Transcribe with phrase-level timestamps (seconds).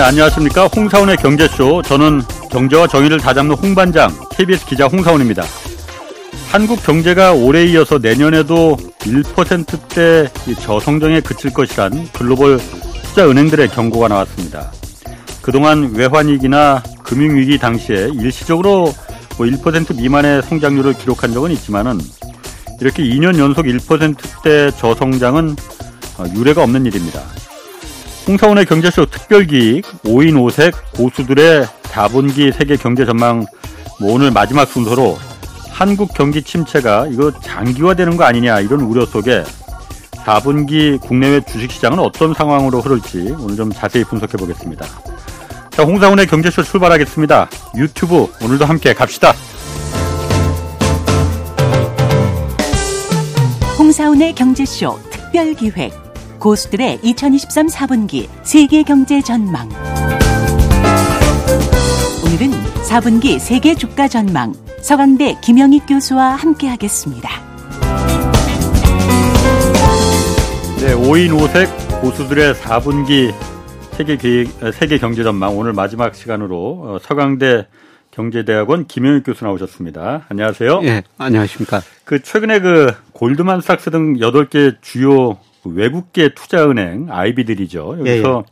[0.00, 0.66] 네, 안녕하십니까.
[0.68, 1.82] 홍사원의 경제쇼.
[1.82, 5.42] 저는 경제와 정의를 다잡는 홍반장, KBS 기자 홍사원입니다.
[6.50, 12.58] 한국 경제가 올해 이어서 내년에도 1%대 저성장에 그칠 것이란 글로벌
[13.02, 14.72] 투자은행들의 경고가 나왔습니다.
[15.42, 18.94] 그동안 외환위기나 금융위기 당시에 일시적으로
[19.32, 22.00] 뭐1% 미만의 성장률을 기록한 적은 있지만은
[22.80, 25.56] 이렇게 2년 연속 1%대 저성장은
[26.16, 27.20] 어, 유례가 없는 일입니다.
[28.26, 33.44] 홍사원의 경제쇼 특별기획 5인 5색 고수들의 4분기 세계 경제 전망
[33.98, 35.18] 뭐 오늘 마지막 순서로
[35.70, 39.42] 한국 경기 침체가 이거 장기화되는 거 아니냐 이런 우려 속에
[40.24, 44.86] 4분기 국내외 주식시장은 어떤 상황으로 흐를지 오늘 좀 자세히 분석해 보겠습니다.
[45.70, 47.48] 자, 홍사원의 경제쇼 출발하겠습니다.
[47.76, 49.32] 유튜브 오늘도 함께 갑시다.
[53.78, 56.09] 홍사원의 경제쇼 특별기획
[56.40, 59.68] 고수들의 2023 4분기 세계 경제 전망.
[62.24, 62.50] 오늘은
[62.88, 67.28] 4분기 세계 주가 전망 서강대 김영익 교수와 함께 하겠습니다.
[70.78, 73.34] 네, 5인 5색 고수들의 4분기
[73.92, 77.66] 세계 계획, 세계 경제 전망 오늘 마지막 시간으로 어, 서강대
[78.12, 80.24] 경제대학원 김영익 교수 나오셨습니다.
[80.30, 80.80] 안녕하세요.
[80.84, 81.82] 예, 안녕하십니까.
[82.04, 87.96] 그 최근에 그 골드만삭스 등 8개 주요 외국계 투자은행 IB들이죠.
[88.00, 88.42] 여기서 예, 예.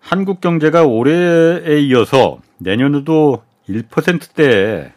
[0.00, 4.92] 한국 경제가 올해에 이어서 내년에도 1%대에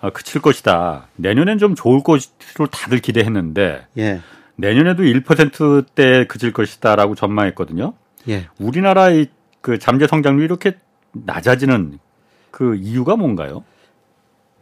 [0.00, 1.08] 어, 그칠 것이다.
[1.16, 4.20] 내년엔 좀 좋을 것으로 다들 기대했는데 예.
[4.56, 7.94] 내년에도 1%대 그칠 것이다라고 전망했거든요.
[8.28, 8.48] 예.
[8.58, 9.28] 우리나라의
[9.60, 10.74] 그 잠재 성장률이 이렇게
[11.12, 11.98] 낮아지는
[12.50, 13.64] 그 이유가 뭔가요?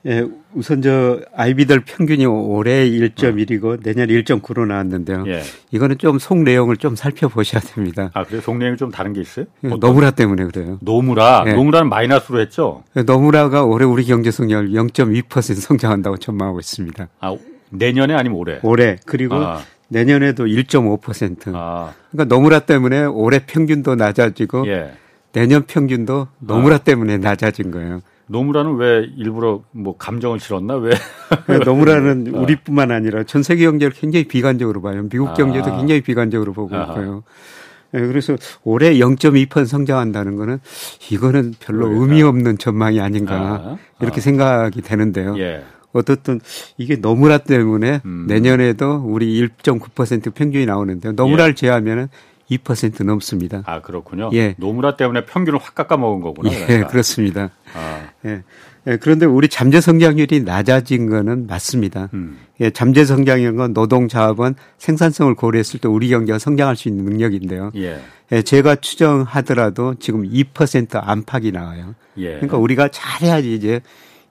[0.07, 3.77] 예, 우선 저 아이비들 평균이 올해 1.1이고 어.
[3.83, 5.25] 내년 1.9로 나왔는데요.
[5.27, 5.43] 예.
[5.73, 8.11] 이거는 좀 속 내용을 좀 살펴보셔야 됩니다.
[8.15, 8.41] 아, 그래요?
[8.41, 9.45] 속 내용이 좀 다른 게 있어요?
[9.65, 10.79] 예, 노무라 때문에 그래요.
[10.81, 11.45] 노무라?
[11.49, 11.53] 예.
[11.53, 12.83] 노무라는 마이너스로 했죠?
[12.97, 17.09] 예, 노무라가 올해 우리 경제 성장률 0.2% 성장한다고 전망하고 있습니다.
[17.21, 17.37] 아,
[17.71, 18.59] 내년에 아니면 올해?
[18.63, 18.97] 올해.
[19.05, 19.61] 그리고 아.
[19.89, 21.53] 내년에도 1.5%.
[21.55, 21.93] 아.
[22.11, 24.93] 그러니까 노무라 때문에 올해 평균도 낮아지고 예.
[25.33, 26.79] 내년 평균도 노무라 아.
[26.79, 28.01] 때문에 낮아진 거예요.
[28.31, 30.93] 노무라는 왜 일부러 뭐 감정을 실었나 왜?
[31.67, 32.39] 노무라는 아.
[32.39, 35.03] 우리뿐만 아니라 전 세계 경제를 굉장히 비관적으로 봐요.
[35.09, 35.77] 미국 경제도 아.
[35.77, 36.85] 굉장히 비관적으로 보고 아.
[36.85, 37.25] 있고요.
[37.93, 40.61] 네, 그래서 올해 0.2% 성장한다는 거는
[41.11, 42.03] 이거는 별로 그러니까.
[42.05, 43.77] 의미 없는 전망이 아닌가 아.
[44.01, 45.37] 이렇게 생각이 되는데요.
[45.39, 45.65] 예.
[45.93, 46.41] 어떻든
[46.79, 48.27] 이게 너무라 때문에 음.
[48.29, 51.13] 내년에도 우리 1.9% 평균이 나오는데요.
[51.15, 51.55] 너무라를 예.
[51.57, 52.09] 제외하면은
[52.51, 53.63] 2% 넘습니다.
[53.67, 54.31] 아 그렇군요.
[54.33, 54.55] 예.
[54.59, 56.53] 노무라 때문에 평균을 확 깎아 먹은 거구나.
[56.53, 56.89] 예, 그러니까.
[56.89, 57.51] 그렇습니다.
[57.75, 58.09] 아.
[58.25, 58.43] 예.
[58.87, 58.97] 예.
[58.97, 62.09] 그런데 우리 잠재 성장률이 낮아진 거는 맞습니다.
[62.15, 62.39] 음.
[62.61, 67.73] 예, 잠재 성장인 건 노동 자원 생산성을 고려했을 때 우리 경제가 성장할 수 있는 능력인데요.
[67.77, 68.01] 예.
[68.33, 71.95] 예 제가 추정하더라도 지금 2% 안팎이 나와요.
[72.19, 72.35] 예.
[72.35, 73.81] 그러니까 우리가 잘해야지 이제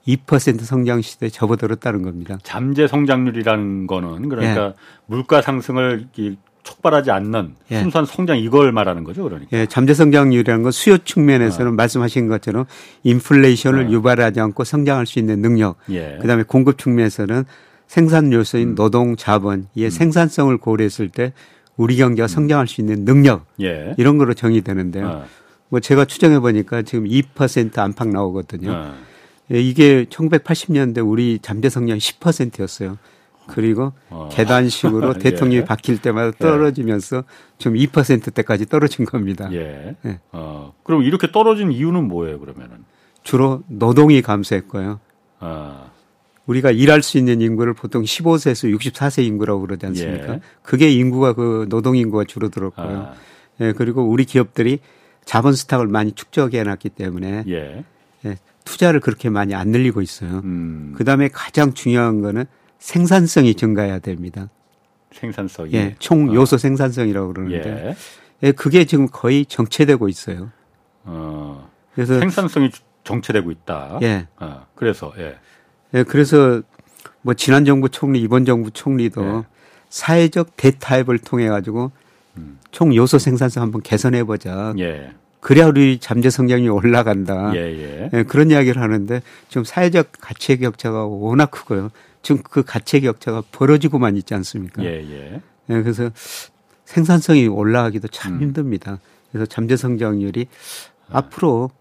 [0.07, 2.37] 2% 성장 시대에 접어들었다는 겁니다.
[2.43, 4.73] 잠재 성장률이라는 거는 그러니까 예.
[5.05, 6.07] 물가 상승을
[6.69, 7.81] 촉발하지 않는 예.
[7.81, 9.57] 순수한 성장 이걸 말하는 거죠, 그러니까.
[9.57, 11.75] 예, 잠재 성장률이라는 건 수요 측면에서는 어.
[11.75, 12.65] 말씀하신 것처럼
[13.03, 13.89] 인플레이션을 어.
[13.89, 15.77] 유발하지 않고 성장할 수 있는 능력.
[15.89, 16.19] 예.
[16.21, 17.45] 그다음에 공급 측면에서는
[17.87, 18.75] 생산 요소인 음.
[18.75, 19.89] 노동 자본, 이 음.
[19.89, 21.33] 생산성을 고려했을 때
[21.75, 22.27] 우리 경제가 음.
[22.27, 23.45] 성장할 수 있는 능력.
[23.61, 23.95] 예.
[23.97, 25.07] 이런 거로 정의되는데요.
[25.07, 25.25] 어.
[25.69, 28.71] 뭐 제가 추정해 보니까 지금 2% 안팎 나오거든요.
[28.71, 28.95] 어.
[29.51, 32.97] 예, 이게 1980년대 우리 잠재 성장이 10%였어요.
[33.49, 34.29] 그리고 어.
[34.31, 35.19] 계단식으로 예.
[35.19, 36.31] 대통령이 바뀔 때마다 예.
[36.37, 37.23] 떨어지면서
[37.57, 39.49] 좀 2%대까지 떨어진 겁니다.
[39.51, 39.95] 예.
[40.05, 40.19] 예.
[40.31, 40.73] 어.
[40.83, 42.85] 그럼 이렇게 떨어진 이유는 뭐예요, 그러면은?
[43.23, 44.99] 주로 노동이 감소했고요.
[45.41, 45.91] 어.
[46.45, 50.33] 우리가 일할 수 있는 인구를 보통 15세에서 64세 인구라고 그러지 않습니까?
[50.35, 50.41] 예.
[50.63, 52.87] 그게 인구가 그 노동 인구가 줄어들었고요.
[52.87, 53.13] 아.
[53.61, 54.79] 예, 그리고 우리 기업들이
[55.25, 57.83] 자본 스탁을 많이 축적해 놨기 때문에 예.
[58.25, 60.41] 예, 투자를 그렇게 많이 안 늘리고 있어요.
[60.43, 60.93] 음.
[60.97, 62.45] 그다음에 가장 중요한 거는
[62.79, 64.49] 생산성이 증가해야 됩니다.
[65.11, 65.73] 생산성이.
[65.73, 66.33] 예, 총 어.
[66.33, 66.59] 요소 어.
[66.59, 67.87] 생산성이라고 그러는데.
[67.89, 67.95] 예.
[68.47, 68.51] 예.
[68.51, 70.51] 그게 지금 거의 정체되고 있어요.
[71.03, 71.69] 어.
[71.93, 72.71] 그래서 생산성이
[73.03, 73.99] 정체되고 있다.
[74.01, 74.27] 예.
[74.37, 74.65] 어.
[74.75, 75.37] 그래서 예.
[75.93, 76.61] 예, 그래서
[77.21, 79.43] 뭐 지난 정부 총리, 이번 정부 총리도 예.
[79.89, 81.91] 사회적 대타협을 통해 가지고
[82.37, 82.59] 음.
[82.71, 84.73] 총 요소 생산성 한번 개선해 보자.
[84.77, 85.11] 예.
[85.41, 87.53] 그래야 우리 잠재 성장이 올라간다.
[87.55, 88.09] 예, 예.
[88.13, 91.89] 예, 그런 이야기를 하는데 지금 사회적 가치의 격차가 워낙 크고요.
[92.21, 94.83] 지금 그 가치의 격차가 벌어지고만 있지 않습니까?
[94.83, 95.41] 예, 예.
[95.69, 96.09] 예 그래서
[96.85, 98.41] 생산성이 올라가기도 참 음.
[98.41, 98.99] 힘듭니다.
[99.31, 100.47] 그래서 잠재 성장률이
[101.09, 101.19] 아.
[101.19, 101.71] 앞으로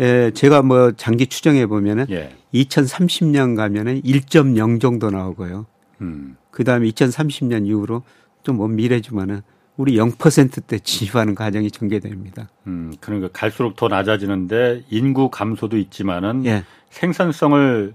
[0.00, 2.34] 예, 제가 뭐 장기 추정해 보면은 예.
[2.54, 5.66] 2030년 가면은 1.0 정도 나오고요.
[6.00, 6.36] 음.
[6.50, 8.02] 그 다음에 2030년 이후로
[8.42, 9.42] 좀 먼 미래지만은
[9.76, 12.50] 우리 0%대 진입하는 과정이 전개됩니다.
[12.66, 16.64] 음, 그러니까 갈수록 더 낮아지는데 인구 감소도 있지만은 예.
[16.90, 17.94] 생산성을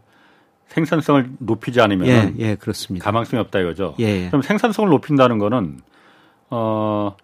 [0.70, 3.04] 생산성을 높이지 않으면 예, 예, 그렇습니다.
[3.04, 3.96] 가망성이 없다 이거죠.
[4.00, 4.28] 예.
[4.28, 5.80] 그럼 생산성을 높인다는 거는
[6.50, 7.16] 어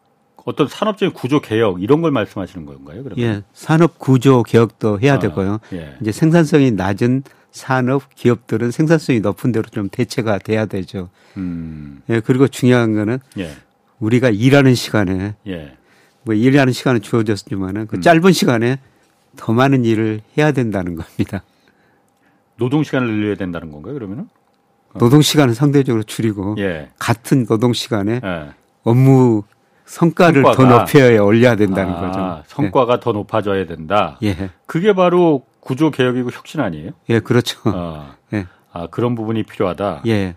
[0.46, 3.04] 어떤 산업적인 구조 개혁 이런 걸 말씀하시는 건가요?
[3.04, 3.26] 그러면?
[3.26, 5.60] 예, 산업 구조 개혁도 해야 아, 되고요.
[5.74, 5.96] 예.
[6.02, 11.10] 이제 생산성이 낮은 산업 기업들은 생산성이 높은 대로 좀 대체가 돼야 되죠.
[11.38, 12.02] 음.
[12.10, 13.52] 예, 그리고 중요한 거는 예.
[14.00, 15.78] 우리가 일하는 시간에 예.
[16.24, 18.02] 뭐 일하는 시간은 주어졌지만은 그 음.
[18.02, 18.80] 짧은 시간에
[19.38, 21.44] 더 많은 일을 해야 된다는 겁니다.
[22.58, 23.94] 노동 시간을 늘려야 된다는 건가요?
[23.94, 24.30] 그러면은?
[24.98, 26.90] 노동 시간은 상대적으로 줄이고 예.
[27.00, 28.50] 같은 노동 시간에 예.
[28.84, 29.44] 업무
[29.86, 32.44] 성과를 성과가, 더 높여야 올려야 된다는 아, 거죠.
[32.48, 33.00] 성과가 예.
[33.00, 34.18] 더 높아져야 된다.
[34.24, 34.50] 예.
[34.66, 36.92] 그게 바로 구조 개혁이고 혁신 아니에요?
[37.10, 37.60] 예, 그렇죠.
[37.66, 38.46] 아, 예.
[38.72, 40.04] 아 그런 부분이 필요하다.
[40.08, 40.36] 예.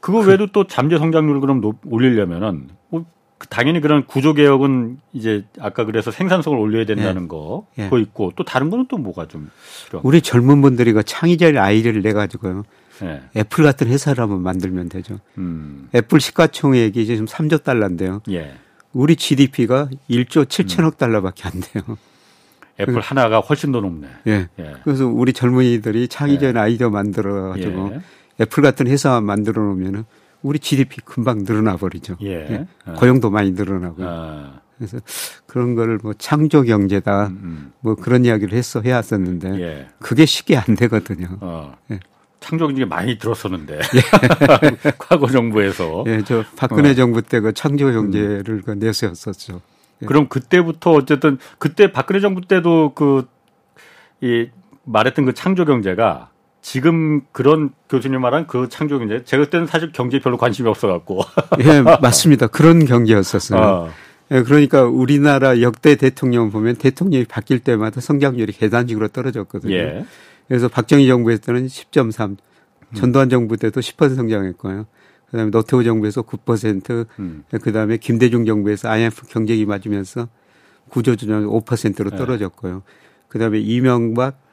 [0.00, 3.04] 그거 외에도 그, 또 잠재 성장률을 그럼 높, 올리려면은 뭐
[3.50, 7.28] 당연히 그런 구조 개혁은 이제 아까 그래서 생산성을 올려야 된다는 예.
[7.28, 7.84] 거 예.
[7.84, 9.50] 그거 있고 또 다른 거는 또 뭐가 좀
[9.86, 10.00] 필요?
[10.04, 12.64] 우리 젊은 분들이 그 창의적 아이디어를 내 가지고요.
[13.02, 13.22] 예.
[13.36, 15.18] 애플 같은 회사를 한번 만들면 되죠.
[15.36, 15.88] 음.
[15.94, 18.22] 애플 시가총액이 이제 지금 3조 달러인데요.
[18.30, 18.54] 예.
[18.92, 20.98] 우리 GDP가 1조 7천억 음.
[20.98, 21.98] 달러밖에 안 돼요.
[22.80, 24.08] 애플 그, 하나가 훨씬 더 높네.
[24.28, 24.48] 예.
[24.58, 24.74] 예.
[24.82, 26.58] 그래서 우리 젊은이들이 창의적 예.
[26.58, 28.00] 아이디어 만들어 가지고 예.
[28.40, 30.04] 애플 같은 회사 만들어 놓으면은
[30.42, 32.16] 우리 GDP 금방 늘어나 버리죠.
[32.22, 32.32] 예.
[32.50, 32.66] 예.
[32.84, 32.92] 아.
[32.94, 34.06] 고용도 많이 늘어나고요.
[34.08, 34.60] 아.
[34.76, 34.98] 그래서
[35.46, 37.72] 그런 거를 뭐 창조 경제다 음, 음.
[37.80, 39.88] 뭐 그런 이야기를 했어 해왔었는데 예.
[40.00, 41.38] 그게 쉽게 안 되거든요.
[41.40, 41.76] 어.
[41.90, 42.00] 예.
[42.40, 43.78] 창조 경제 많이 들었었는데
[44.98, 46.94] 과거 정부에서 예, 저 박근혜 어.
[46.94, 48.62] 정부 때 그 창조 경제를 음.
[48.64, 49.60] 그 내세웠었죠.
[50.02, 50.06] 예.
[50.06, 53.26] 그럼 그때부터 어쨌든 그때 박근혜 정부 때도 그
[54.20, 54.48] 이
[54.84, 56.30] 말했던 그 창조 경제가
[56.66, 61.20] 지금 그런 교수님 말한 그 창조 경제 제가 그때는 사실 경제에 별로 관심이 없어 갖고
[61.62, 63.60] 예 맞습니다 그런 경제였었어요.
[63.60, 63.90] 어.
[64.32, 69.76] 예, 그러니까 우리나라 역대 대통령 보면 대통령이 바뀔 때마다 성장률이 계단식으로 떨어졌거든요.
[69.76, 70.04] 예.
[70.48, 72.36] 그래서 박정희 정부에서 때는 10.3,
[72.94, 74.86] 전두환 정부 때도 10% 성장했고요.
[75.30, 77.44] 그다음에 노태우 정부에서 9%, 음.
[77.62, 80.26] 그다음에 김대중 정부에서 IMF 경제기 맞으면서
[80.88, 82.82] 구조조정 5%로 떨어졌고요.
[83.28, 84.45] 그다음에 이명박 어,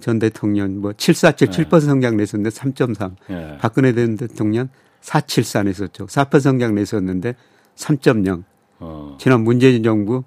[0.00, 1.64] 전 대통령 뭐 747, 네.
[1.70, 3.12] 7% 성장 냈었는데 3.3.
[3.28, 3.58] 네.
[3.58, 4.68] 박근혜 전 대통령
[5.00, 6.06] 474 냈었죠.
[6.06, 7.34] 4% 성장 냈었는데
[7.76, 8.44] 3.0.
[8.80, 9.16] 어.
[9.20, 10.24] 지난 문재인 정부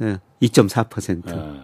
[0.00, 1.24] 예, 2.4%.
[1.24, 1.60] 네.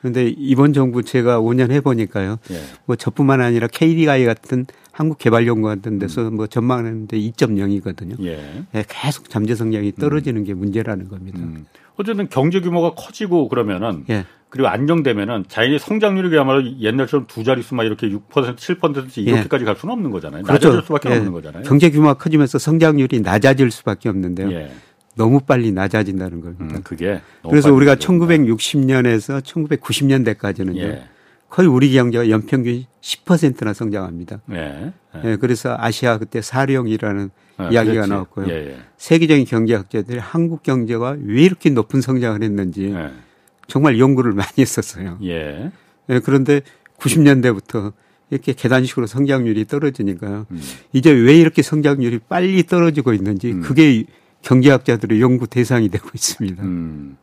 [0.00, 2.36] 그런데 이번 정부 제가 5년 해보니까요.
[2.50, 2.60] 예.
[2.84, 6.36] 뭐 저뿐만 아니라 KDI 같은 한국개발연구 같은 데서 음.
[6.36, 8.22] 뭐 전망하는데 2.0이거든요.
[8.22, 8.64] 예.
[8.74, 8.84] 예.
[8.86, 10.44] 계속 잠재 성장이 떨어지는 음.
[10.44, 11.38] 게 문제라는 겁니다.
[11.38, 11.64] 음.
[11.96, 14.26] 어쨌든 경제 규모가 커지고 그러면은 예.
[14.54, 19.66] 그리고 안정되면은 자연히 성장률이 그야말로 옛날처럼 두 자릿수 막 이렇게 6% 7% 이렇게까지 예.
[19.66, 20.44] 갈 수는 없는 거잖아요.
[20.44, 20.68] 그렇죠.
[20.68, 21.16] 낮아질 수밖에 예.
[21.16, 21.64] 없는 거잖아요.
[21.64, 24.52] 경제 규모가 커지면서 성장률이 낮아질 수밖에 없는데요.
[24.52, 24.70] 예.
[25.16, 26.76] 너무 빨리 낮아진다는 겁니다.
[26.76, 27.20] 음, 그게
[27.50, 30.78] 그래서 우리가 1960년에서 1990년대까지는요.
[30.78, 31.02] 예.
[31.48, 34.40] 거의 우리 경제가 연평균 10%나 성장합니다.
[34.52, 34.92] 예.
[35.16, 35.30] 예.
[35.32, 38.08] 예 그래서 아시아 그때 사령이라는 아, 이야기가 그렇지.
[38.08, 38.46] 나왔고요.
[38.50, 38.76] 예, 예.
[38.98, 43.10] 세계적인 경제학자들이 한국 경제가 왜 이렇게 높은 성장을 했는지 예.
[43.66, 45.18] 정말 연구를 많이 했었어요.
[45.22, 45.70] 예.
[46.24, 46.60] 그런데
[46.98, 47.92] 90년대부터
[48.30, 50.46] 이렇게 계단식으로 성장률이 떨어지니까요.
[50.50, 50.62] 음.
[50.92, 53.60] 이제 왜 이렇게 성장률이 빨리 떨어지고 있는지 음.
[53.60, 54.04] 그게
[54.42, 56.62] 경제학자들의 연구 대상이 되고 있습니다.
[56.62, 57.16] 음.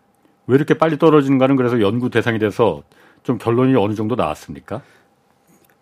[0.48, 2.84] 왜 이렇게 빨리 떨어지는가는 그래서 연구 대상이 돼서
[3.24, 4.82] 좀 결론이 어느 정도 나왔습니까?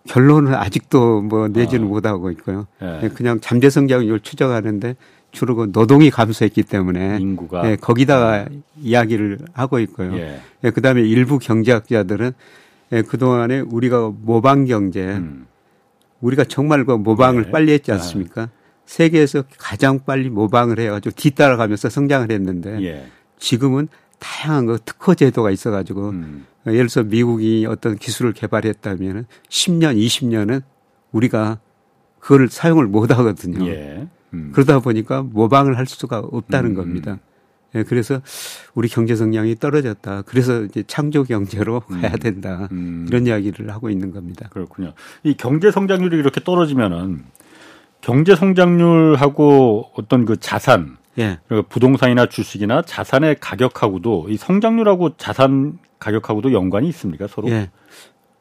[0.07, 1.89] 결론은 아직도 뭐 내지는 아.
[1.89, 2.67] 못하고 있고요.
[2.81, 3.09] 예.
[3.09, 4.95] 그냥 잠재 성장률 추정하는데
[5.31, 8.47] 주로 그 노동이 감소했기 때문에 인구가 예, 거기다가 예.
[8.81, 10.15] 이야기를 하고 있고요.
[10.17, 10.41] 예.
[10.63, 12.31] 예, 그다음에 일부 경제학자들은
[12.91, 15.45] 예, 그동안에 우리가 모방 경제 음.
[16.21, 17.51] 우리가 정말 그 모방을 예.
[17.51, 18.41] 빨리 했지 않습니까?
[18.43, 18.49] 아.
[18.85, 23.07] 세계에서 가장 빨리 모방을 해 가지고 뒤따라가면서 성장을 했는데 예.
[23.37, 26.45] 지금은 다양한 그 특허 제도가 있어 가지고 음.
[26.65, 30.63] 예를 들어서 미국이 어떤 기술을 개발했다면 10년, 20년은
[31.11, 31.59] 우리가
[32.19, 33.65] 그걸 사용을 못 하거든요.
[33.67, 34.07] 예.
[34.33, 34.51] 음.
[34.53, 36.75] 그러다 보니까 모방을 할 수가 없다는 음.
[36.75, 37.19] 겁니다.
[37.75, 38.21] 예, 그래서
[38.73, 40.23] 우리 경제 성장이 떨어졌다.
[40.23, 42.01] 그래서 이제 창조 경제로 음.
[42.01, 42.67] 가야 된다.
[42.71, 43.05] 음.
[43.07, 44.47] 이런 이야기를 하고 있는 겁니다.
[44.51, 44.93] 그렇군요.
[45.23, 47.23] 이 경제 성장률이 이렇게 떨어지면은
[48.01, 51.37] 경제 성장률하고 어떤 그 자산, 예.
[51.67, 57.49] 부동산이나 주식이나 자산의 가격하고도 이 성장률하고 자산 가격하고도 연관이 있습니까 서로?
[57.49, 57.69] 예.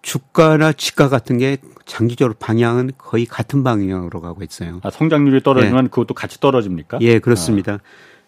[0.09, 4.81] 주가나 지가 같은 게 장기적으로 방향은 거의 같은 방향으로 가고 있어요.
[4.83, 5.89] 아, 성장률이 떨어지면 예.
[5.89, 7.01] 그것도 같이 떨어집니까?
[7.03, 7.75] 예, 그렇습니다.
[7.75, 7.79] 아.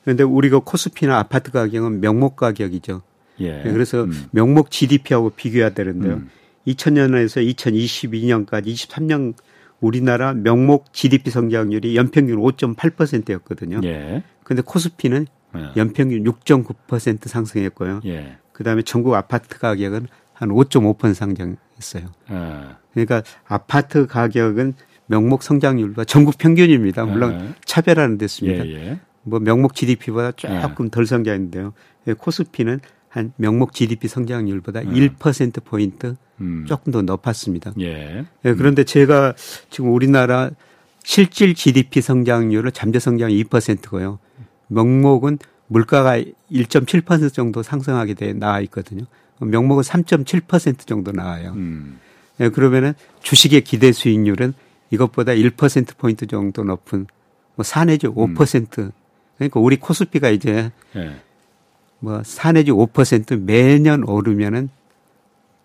[0.04, 3.00] 그런데 우리가 코스피나 아파트 가격은 명목 가격이죠.
[3.40, 3.64] 예.
[3.64, 4.26] 예 그래서 음.
[4.30, 6.16] 명목 GDP하고 비교해야 되는데요.
[6.16, 6.30] 음.
[6.66, 9.32] 2000년에서 2022년까지 23년
[9.80, 13.80] 우리나라 명목 GDP 성장률이 연평균 5.8%였거든요.
[13.84, 14.22] 예.
[14.44, 15.70] 근데 코스피는 예.
[15.76, 18.02] 연평균 6.9% 상승했고요.
[18.04, 18.36] 예.
[18.52, 20.08] 그다음에 전국 아파트 가격은
[20.40, 22.08] 한 5.5% 상장했어요.
[22.30, 22.60] 예.
[22.94, 24.72] 그러니까 아파트 가격은
[25.04, 27.04] 명목 성장률과 전국 평균입니다.
[27.04, 27.54] 물론 예.
[27.66, 28.66] 차별화는 됐습니다.
[28.66, 29.00] 예, 예.
[29.22, 31.74] 뭐 명목 GDP보다 조금 덜 성장했는데요.
[32.16, 32.80] 코스피는
[33.10, 34.94] 한 명목 GDP 성장률보다 음.
[34.94, 36.64] 1% 포인트 음.
[36.66, 37.74] 조금 더 높았습니다.
[37.78, 38.24] 예.
[38.44, 38.54] 예.
[38.54, 39.34] 그런데 제가
[39.68, 40.50] 지금 우리나라
[41.04, 44.18] 실질 GDP 성장률은 잠재 성장이 2%고요.
[44.68, 49.04] 명목은 물가가 1.7% 정도 상승하게 돼 나와 있거든요.
[49.48, 51.52] 명목은 3.7% 정도 나와요.
[51.56, 51.98] 음.
[52.40, 54.54] 예, 그러면은 주식의 기대 수익률은
[54.90, 57.06] 이것보다 1% 포인트 정도 높은
[57.56, 58.90] 뭐4 내지 5% 음.
[59.38, 61.16] 그러니까 우리 코스피가 이제 예.
[62.02, 64.70] 뭐4 내지 5% 매년 오르면은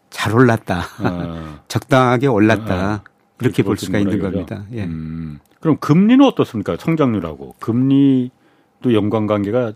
[0.10, 0.84] 잘 올랐다.
[1.00, 1.60] 어.
[1.68, 2.92] 적당하게 올랐다.
[2.92, 2.96] 어.
[2.96, 3.02] 어.
[3.38, 4.66] 그렇게 볼 수가 있는 겁니다.
[4.72, 4.86] 예.
[4.86, 5.40] 음.
[5.60, 6.78] 그럼 금리는 어떻습니까?
[6.80, 9.74] 성장률하고 금리도 연관 관계가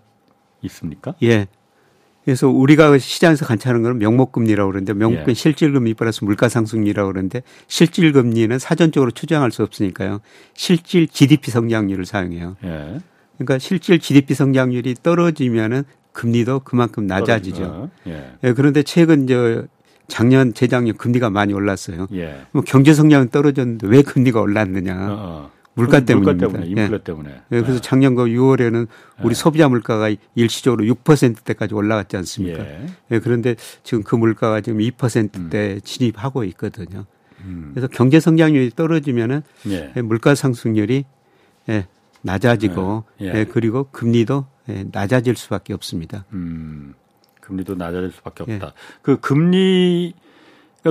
[0.62, 1.16] 있습니까?
[1.24, 1.48] 예.
[2.26, 5.34] 그래서 우리가 시장에서 관찰하는 거는 명목금리라고 그러는데 명목금 예.
[5.34, 10.20] 실질금리 플러스 물가상승률이라고 그러는데 실질금리는 사전적으로 추정할 수 없으니까요.
[10.54, 12.58] 실질 GDP 성장률을 사용해요.
[12.64, 13.00] 예.
[13.38, 17.90] 그러니까 실질 GDP 성장률이 떨어지면은 금리도 그만큼 낮아지죠.
[18.08, 18.32] 예.
[18.44, 18.54] 예.
[18.54, 19.64] 그런데 최근 저
[20.08, 22.08] 작년 재작년 금리가 많이 올랐어요.
[22.14, 22.42] 예.
[22.52, 24.94] 뭐 경제 성장은 떨어졌는데 왜 금리가 올랐느냐?
[24.94, 25.52] 어, 어.
[25.80, 26.48] 물가 때문입니다.
[26.48, 27.04] 물가 때문에, 인플레 예.
[27.04, 27.30] 때문에.
[27.52, 27.62] 예.
[27.62, 28.88] 그래서 작년 그 6월에는
[29.24, 29.34] 우리 예.
[29.34, 32.60] 소비자 물가가 일시적으로 6%대까지 올라갔지 않습니까?
[32.60, 32.86] 예.
[33.12, 33.20] 예.
[33.20, 35.82] 그런데 지금 그 물가가 지금 2%대 음.
[35.84, 37.06] 진입하고 있거든요.
[37.42, 37.72] 음.
[37.74, 40.02] 그래서 경제 성장률이 떨어지면은 예.
[40.02, 41.06] 물가 상승률이
[41.70, 41.88] 예,
[42.22, 43.46] 낮아지고 예.
[43.46, 46.26] 그리고 금리도 예, 낮아질 수밖에 없습니다.
[46.34, 46.94] 음,
[47.42, 48.68] 금리도 낮아질 수밖에 없다.
[48.68, 48.72] 예.
[49.02, 50.14] 그 금리가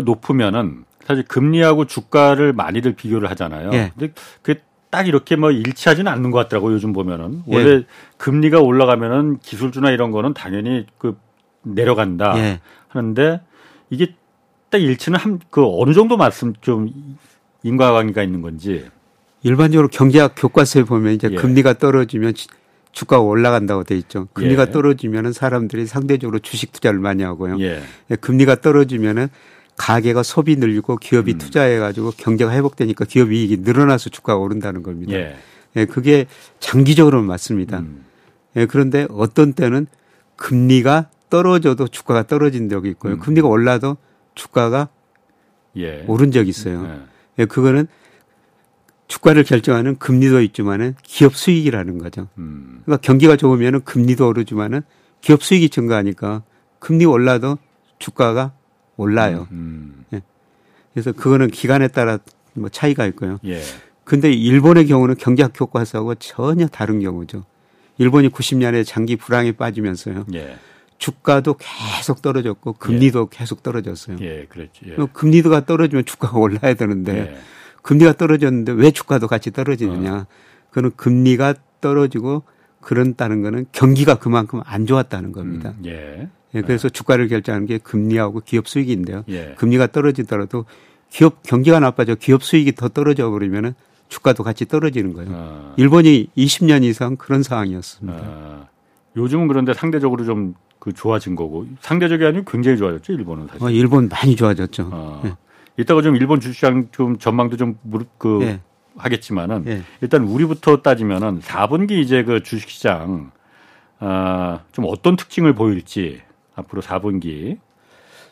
[0.05, 3.71] 높으면은 사실 금리하고 주가를 많이들 비교를 하잖아요.
[3.73, 3.93] 예.
[3.97, 4.57] 근데 그
[4.91, 7.55] 딱 이렇게 뭐 일치하지는 않는 것 같더라고 요즘 보면은 예.
[7.55, 7.85] 원래
[8.17, 11.17] 금리가 올라가면은 기술주나 이런 거는 당연히 그
[11.63, 12.61] 내려간다 예.
[12.89, 13.41] 하는데
[13.91, 14.15] 이게
[14.71, 16.93] 딱 일치는 한 그 어느 정도 말씀 좀
[17.63, 18.87] 인과관계가 있는 건지
[19.43, 21.37] 일반적으로 경제학 교과서에 보면 이제 예.
[21.37, 22.35] 금리가 떨어지면
[22.93, 24.27] 주가가 올라간다고 돼 있죠.
[24.33, 24.71] 금리가 예.
[24.71, 27.61] 떨어지면은 사람들이 상대적으로 주식 투자를 많이 하고요.
[27.61, 27.83] 예.
[28.11, 29.29] 예 금리가 떨어지면은
[29.79, 31.39] 가계가 소비 늘리고 기업이 음.
[31.39, 35.15] 투자해 가지고 경제가 회복되니까 기업 이익이 늘어나서 주가가 오른다는 겁니다.
[35.15, 35.37] 예.
[35.77, 36.27] 예 그게
[36.61, 37.79] 장기적으로는 맞습니다.
[37.79, 38.05] 음.
[38.57, 39.87] 예, 그런데 어떤 때는
[40.37, 43.15] 금리가 떨어져도 주가가 떨어진 적이 있고요.
[43.15, 43.19] 음.
[43.21, 43.97] 금리가 올라도
[44.35, 44.89] 주가가
[45.77, 46.05] 예.
[46.09, 46.85] 오른 적이 있어요.
[46.85, 47.43] 예.
[47.43, 47.87] 예, 그거는
[49.07, 52.29] 주가를 결정하는 금리도 있지만은 기업 수익이라는 거죠.
[52.37, 52.83] 음.
[52.85, 54.83] 그러니까 경기가 좋으면은 금리도 오르지만은
[55.21, 56.43] 기업 수익이 증가하니까
[56.79, 57.59] 금리 올라도
[57.99, 58.53] 주가가
[58.99, 59.49] 올라요.
[59.53, 60.05] 음.
[60.05, 60.05] 음.
[60.13, 60.23] 예.
[60.93, 62.19] 그래서 그거는 기간에 따라
[62.53, 63.39] 뭐 차이가 있고요.
[63.47, 63.63] 예.
[64.05, 67.45] 근데 일본의 경우는 경제학 교과서하고 전혀 다른 경우죠.
[67.97, 70.27] 일본이 90년에 장기 불황에 빠지면서요.
[70.35, 70.57] 예.
[70.99, 73.37] 주가도 계속 떨어졌고 금리도 예.
[73.37, 74.17] 계속 떨어졌어요.
[74.21, 74.81] 예, 그렇지.
[74.87, 74.97] 예.
[75.13, 77.39] 금리도가 떨어지면 주가가 올라야 되는데 예.
[77.83, 80.15] 금리가 떨어졌는데 왜 주가도 같이 떨어지느냐.
[80.15, 80.27] 어.
[80.71, 82.43] 그는 금리가 떨어지고
[82.81, 85.75] 그런다는 거는 경기가 그만큼 안 좋았다는 겁니다.
[85.79, 86.29] 음, 예.
[86.55, 86.63] 예.
[86.63, 86.91] 그래서 예.
[86.91, 89.25] 주가를 결정하는 게 금리하고 기업 수익인데요.
[89.29, 89.55] 예.
[89.57, 90.65] 금리가 떨어지더라도
[91.11, 93.75] 기업 경기가 나빠져 기업 수익이 더 떨어져 버리면은
[94.09, 95.31] 주가도 같이 떨어지는 거예요.
[95.33, 95.75] 아.
[95.77, 98.21] 일본이 20년 이상 그런 상황이었습니다.
[98.23, 98.67] 아.
[99.17, 103.63] 요즘은 그런데 상대적으로 좀 그 좋아진 거고 상대적이 아니고 굉장히 좋아졌죠 일본은 사실.
[103.63, 104.89] 어, 일본 많이 좋아졌죠.
[104.93, 105.21] 아.
[105.25, 105.33] 네.
[105.77, 108.61] 이따가 좀 일본 주식시장 좀 전망도 좀 무릎 그 예.
[108.97, 109.83] 하겠지만은 예.
[110.01, 113.31] 일단 우리부터 따지면은 4분기 이제 그 주식시장
[114.01, 116.21] 아좀 어떤 특징을 보일지
[116.59, 117.59] 앞으로 4분기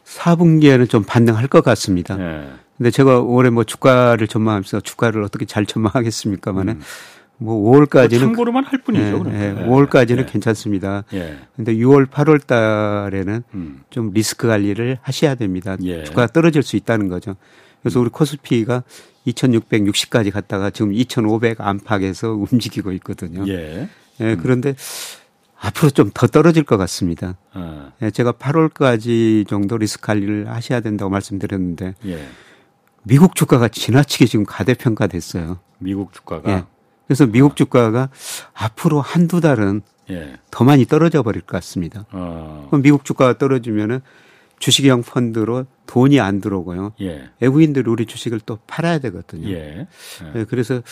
[0.05, 2.17] 4분기에는 좀 반등할 것 같습니다.
[2.19, 2.49] 예.
[2.77, 6.83] 근데 제가 올해 뭐 주가를 전망하면서 주가를 어떻게 잘 전망하겠습니까만은 음.
[7.39, 9.25] 뭐 5월까지는 참고로만 할 뿐이죠.
[9.31, 10.27] 예, 예, 5월까지는 예.
[10.27, 11.05] 괜찮습니다.
[11.13, 11.37] 예.
[11.55, 13.81] 근데 6월, 8월 달에는 음.
[13.91, 15.77] 좀 리스크 관리를 하셔야 됩니다.
[15.83, 16.05] 예.
[16.05, 17.37] 주가가 떨어질 수 있다는 거죠.
[17.83, 18.85] 그래서 우리 코스피가
[19.27, 23.45] 2660까지 갔다가 지금 2500 안팎에서 움직이고 있거든요.
[23.49, 23.89] 예.
[24.21, 24.39] 예 음.
[24.43, 24.75] 그런데
[25.59, 27.37] 앞으로 좀 더 떨어질 것 같습니다.
[27.53, 27.93] 아.
[28.03, 32.27] 예, 제가 8월까지 정도 리스크 관리를 하셔야 된다고 말씀드렸는데 예.
[33.03, 35.59] 미국 주가가 지나치게 지금 가대평가됐어요.
[35.79, 36.65] 미국 주가가 예.
[37.07, 38.09] 그래서 미국 주가가
[38.53, 40.37] 앞으로 한두 달은 예.
[40.51, 42.05] 더 많이 떨어져 버릴 것 같습니다.
[42.13, 42.67] 어.
[42.69, 44.01] 그럼 미국 주가가 떨어지면은
[44.59, 46.95] 주식형 펀드로 돈이 안 들어오고요.
[47.03, 47.31] 예.
[47.41, 49.49] 외국인들이 우리 주식을 또 팔아야 되거든요.
[49.51, 49.87] 예.
[50.35, 50.45] 예.
[50.45, 50.83] 그래서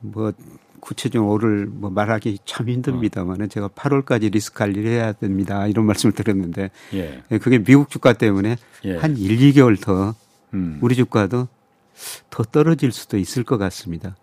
[0.00, 0.32] 뭐
[0.80, 3.48] 구체적으로 오를 뭐 말하기 참 힘듭니다만은 어.
[3.48, 5.66] 제가 8월까지 리스크 관리를 해야 됩니다.
[5.66, 7.22] 이런 말씀을 드렸는데 예.
[7.30, 8.96] 예 그게 미국 주가 때문에 예.
[8.96, 10.14] 한 1, 2개월 더
[10.54, 10.78] 음.
[10.80, 11.48] 우리 주가도
[12.30, 14.16] 더 떨어질 수도 있을 것 같습니다.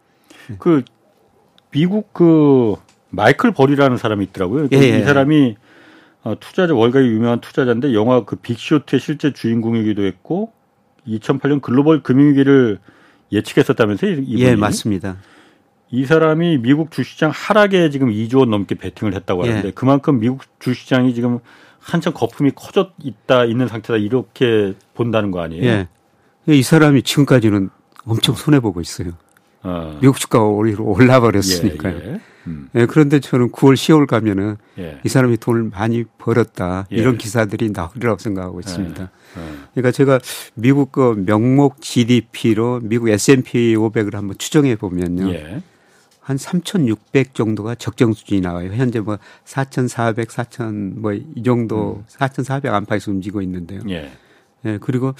[0.47, 0.55] 네.
[0.59, 0.83] 그
[1.71, 2.75] 미국 그
[3.09, 4.69] 마이클 버리라는 사람이 있더라고요.
[4.69, 4.99] 그 예, 예.
[4.99, 5.57] 이 사람이
[6.23, 10.51] 어, 투자자 월가의 유명한 투자자인데 영화 그 빅쇼트의 실제 주인공이기도 했고
[11.07, 12.79] 2008년 글로벌 금융위기를
[13.31, 14.11] 예측했었다면서요?
[14.13, 14.41] 이분이?
[14.41, 15.17] 예, 맞습니다.
[15.91, 19.71] 이 사람이 미국 주시장 하락에 지금 2조 원 넘게 베팅을 했다고 하는데 예.
[19.71, 21.39] 그만큼 미국 주시장이 지금
[21.79, 25.63] 한참 거품이 커져 있다 있는 상태다 이렇게 본다는 거 아니에요?
[25.63, 25.87] 예.
[26.47, 27.69] 이 사람이 지금까지는
[28.05, 29.11] 엄청 손해 보고 있어요.
[29.61, 29.97] 어.
[30.01, 31.97] 미국 주가가 오히려 올라 버렸으니까요.
[31.97, 32.19] 예, 예.
[32.47, 32.69] 음.
[32.75, 34.99] 예, 그런데 저는 9월, 10월 가면은 예.
[35.03, 36.95] 이 사람이 돈을 많이 벌었다 예.
[36.95, 39.01] 이런 기사들이 나오리라고 생각하고 있습니다.
[39.01, 39.41] 예.
[39.41, 39.55] 예.
[39.73, 40.19] 그러니까 제가
[40.53, 45.31] 미국 그 명목 GDP로 미국 S&P 500을 한번 추정해 보면요.
[46.25, 48.71] 한 3,600 정도가 적정 수준이 나와요.
[48.73, 52.03] 현재 뭐 4,400, 4,000 뭐 이 정도 음.
[52.07, 53.81] 4,400 안팎에서 움직이고 있는데요.
[53.89, 54.09] 예.
[54.65, 55.13] 예, 그리고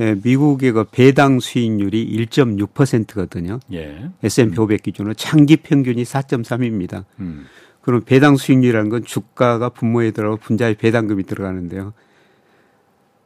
[0.00, 3.60] 예, 미국의 그 배당 수익률이 1.6%거든요.
[3.72, 4.10] 예.
[4.22, 7.06] S&P 500 기준으로 장기 평균이 4.3입니다.
[7.20, 7.46] 음.
[7.80, 11.94] 그럼 배당 수익률이라는 건 주가가 분모에 들어가고 분자의 배당금이 들어가는데요.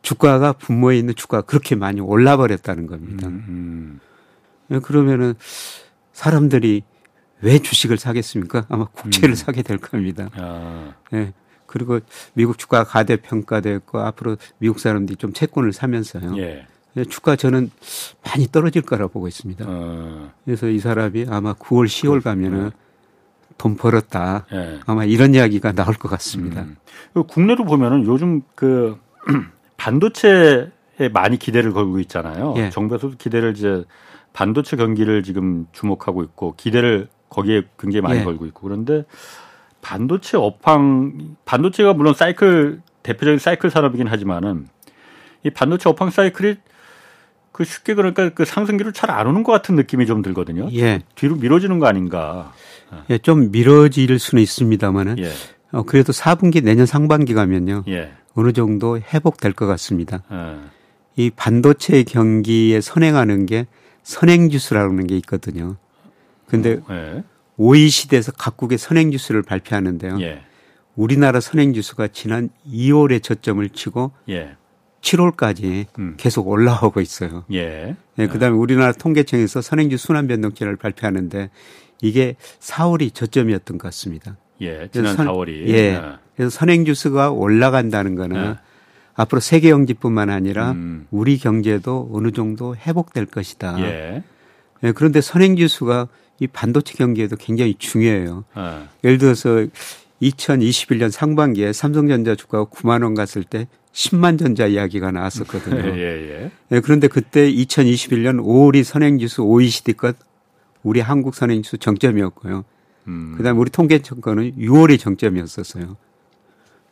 [0.02, 3.26] 주가가 분모에 있는 주가가 그렇게 많이 올라 버렸다는 겁니다.
[3.26, 4.00] 음, 음.
[4.70, 5.34] 예, 그러면은
[6.12, 6.82] 사람들이
[7.44, 8.64] 왜 주식을 사겠습니까?
[8.70, 9.34] 아마 국채를 음.
[9.34, 10.30] 사게 될 겁니다.
[10.34, 10.94] 아.
[11.12, 11.34] 예.
[11.66, 12.00] 그리고
[12.32, 16.38] 미국 주가 가대평가됐고 앞으로 미국 사람들이 좀 채권을 사면서요.
[16.38, 16.66] 예.
[16.96, 17.04] 예.
[17.04, 17.70] 주가 저는
[18.24, 19.64] 많이 떨어질 거라 고 보고 있습니다.
[19.68, 20.30] 어.
[20.44, 22.70] 그래서 이 사람이 아마 9월, 10월 가면은
[23.58, 24.46] 돈 벌었다.
[24.52, 24.80] 예.
[24.86, 26.62] 아마 이런 이야기가 나올 것 같습니다.
[26.62, 26.76] 음.
[27.12, 28.96] 그 국내로 보면은 요즘 그
[29.76, 30.70] 반도체에
[31.12, 32.54] 많이 기대를 걸고 있잖아요.
[32.56, 32.70] 예.
[32.70, 33.84] 정부에서도 기대를 이제
[34.32, 38.24] 반도체 경기를 지금 주목하고 있고 기대를 거기에 굉장히 많이 예.
[38.24, 39.04] 걸고 있고 그런데
[39.80, 44.68] 반도체 업황 반도체가 물론 사이클 대표적인 사이클 산업이긴 하지만은
[45.44, 46.56] 이 반도체 업황 사이클이
[47.52, 50.68] 그 쉽게 그러니까 그 상승기를 잘안 오는 것 같은 느낌이 좀 들거든요.
[50.72, 51.00] 예.
[51.14, 52.52] 뒤로 미뤄지는 거 아닌가.
[53.10, 55.30] 예, 좀 미뤄질 수는 있습니다만은 예.
[55.70, 57.84] 어, 그래도 4분기 내년 상반기 가면요.
[57.88, 58.12] 예.
[58.34, 60.22] 어느 정도 회복될 것 같습니다.
[60.32, 60.56] 예.
[61.16, 63.66] 이 반도체 경기에 선행하는 게
[64.02, 65.76] 선행지수라는 게 있거든요.
[66.62, 67.24] 근데 어, 예.
[67.56, 70.20] OECD에서 각국의 선행 지수를 발표하는데요.
[70.20, 70.42] 예.
[70.96, 74.56] 우리나라 선행 지수가 지난 2월에 저점을 치고 예.
[75.00, 76.14] 7월까지 음.
[76.16, 77.44] 계속 올라오고 있어요.
[77.52, 77.94] 예.
[78.16, 81.50] 네, 그다음에 우리나라 통계청에서 선행지수 순환 변동치를 발표하는데
[82.00, 84.36] 이게 4월이 저점이었던 것 같습니다.
[84.60, 85.68] 예, 지난 선, 4월이.
[85.68, 85.96] 예.
[85.96, 86.18] 아.
[86.36, 88.60] 그래서 선행지수가 올라간다는 거는 아.
[89.14, 91.06] 앞으로 세계 경제뿐만 아니라 음.
[91.10, 93.76] 우리 경제도 어느 정도 회복될 것이다.
[93.80, 94.22] 예.
[94.82, 94.92] 예.
[94.92, 96.08] 그런데 선행지수가
[96.40, 98.44] 이 반도체 경기에도 굉장히 중요해요.
[98.54, 98.88] 아.
[99.04, 99.66] 예를 들어서
[100.22, 105.94] 2021년 상반기에 삼성전자 주가가 9만 원 갔을 때 10만 전자 이야기가 나왔었거든요.
[105.96, 106.50] 예, 예.
[106.68, 110.16] 네, 그런데 그때 2021년 5월이 선행지수 OECD 것
[110.82, 112.64] 우리 한국 선행지수 정점이었고요.
[113.06, 113.34] 음.
[113.36, 115.96] 그다음에 우리 통계청 거는 6월이 정점이었었어요.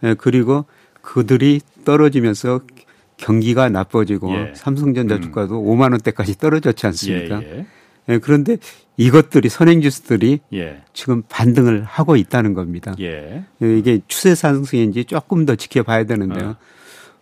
[0.03, 0.67] 네, 그리고
[1.01, 2.61] 그들이 떨어지면서
[3.17, 4.53] 경기가 나빠지고 예.
[4.55, 5.23] 삼성전자 음.
[5.23, 5.67] 주가도 음.
[5.67, 7.43] 5만 원대까지 떨어졌지 않습니까?
[7.43, 7.67] 예,
[8.09, 8.13] 예.
[8.15, 8.57] 네, 그런데
[8.97, 10.83] 이것들이 선행 지수들이 예.
[10.93, 12.95] 지금 반등을 하고 있다는 겁니다.
[13.01, 13.45] 예.
[13.63, 13.79] 예.
[13.79, 16.51] 이게 추세 상승인지 조금 더 지켜봐야 되는데요.
[16.51, 16.57] 어.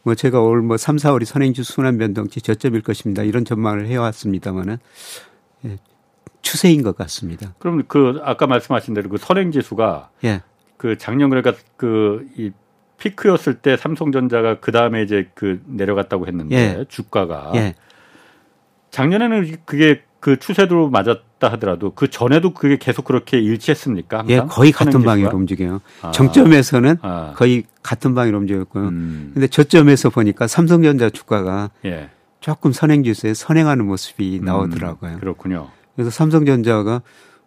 [0.03, 3.23] 뭐 제가 올 뭐 3, 4월이 선행 지수 순환 변동치 저점일 것입니다.
[3.23, 4.79] 이런 전망을 해왔습니다만은
[5.67, 5.77] 예.
[6.43, 7.55] 추세인 것 같습니다.
[7.59, 10.43] 그럼 그 아까 말씀하신 대로 그 선행 지수가 예.
[10.77, 12.53] 그 작년 그러니까 그이
[12.99, 16.85] 피크였을 때 삼성전자가 그 다음에 이제 그 내려갔다고 했는데 예.
[16.89, 17.75] 주가가 예.
[18.91, 24.25] 작년에는 그게 그 추세로 맞았다 하더라도 그 전에도 그게 계속 그렇게 일치했습니까?
[24.29, 25.81] 예, 거의 같은 방향으로 움직여요.
[26.03, 26.11] 아.
[26.11, 27.33] 정점에서는 아.
[27.35, 28.89] 거의 같은 방향으로 움직였고요.
[28.89, 29.31] 음.
[29.33, 32.11] 근데 저점에서 보니까 삼성전자 주가가 예.
[32.41, 34.45] 조금 선행지수에 선행하는 모습이 음.
[34.45, 35.19] 나오더라고요.
[35.21, 35.69] 그렇군요.
[35.97, 37.03] 그래서 삼성전자가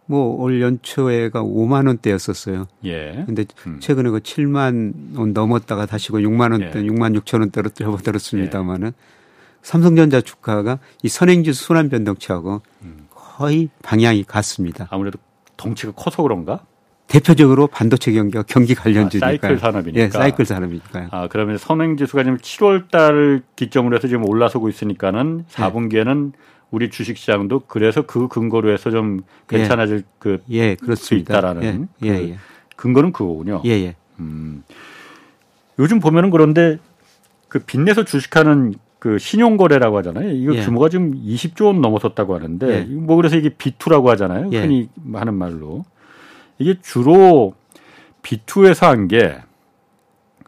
[0.06, 2.68] 뭐 올 연초에가 5만 원대였었어요.
[2.86, 3.24] 예.
[3.26, 3.78] 근데 음.
[3.80, 6.84] 최근에 그 7만 원 넘었다가 다시 그 6만 원대, 예.
[6.84, 8.92] 6만 6천 원대로 뛰어버렸습니다마는 예.
[9.64, 13.08] 삼성전자 주가가 이 선행지수 순환 변동치하고 음.
[13.10, 14.88] 거의 방향이 같습니다.
[14.92, 15.18] 아무래도
[15.58, 16.60] 덩치가 커서 그런가?
[17.08, 19.26] 대표적으로 반도체 경기가 경기 관련주니까.
[19.26, 20.02] 아, 사이클 산업이니까.
[20.04, 21.08] 예, 사이클 산업이니까요.
[21.12, 26.38] 아, 그러면 선행지수가 지금 7월 달 기점으로 해서 지금 올라서고 있으니까는 4분기에는 예.
[26.72, 30.04] 우리 주식 시장도 그래서 그 근거로 해서 좀 괜찮아질 예.
[30.18, 31.34] 그 예, 그렇습니다.
[31.34, 32.38] 있다라는 예, 예, 그 예.
[32.76, 33.62] 근거는 그거군요.
[33.66, 33.96] 예, 예.
[34.20, 34.64] 음.
[35.78, 36.80] 요즘 보면은 그런데
[37.48, 38.74] 그 빚내서 주식하는
[39.04, 40.30] 그 신용 거래라고 하잖아요.
[40.30, 40.62] 이거 예.
[40.64, 42.82] 규모가 지금 20조 원 넘어섰다고 하는데 예.
[42.86, 44.50] 뭐 그래서 이게 B2라고 하잖아요.
[44.54, 44.62] 예.
[44.62, 45.84] 흔히 하는 말로.
[46.58, 47.54] 이게 주로
[48.22, 49.36] B2에서 한 게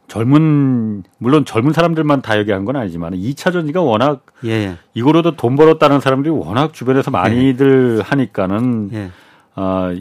[0.07, 4.77] 젊은 물론 젊은 사람들만 다 얘기한 건 아니지만 2차 전지가 워낙 예.
[4.93, 8.03] 이거로도 돈 벌었다는 사람들이 워낙 주변에서 많이들 예.
[8.03, 9.09] 하니까는 예.
[9.57, 9.93] 어,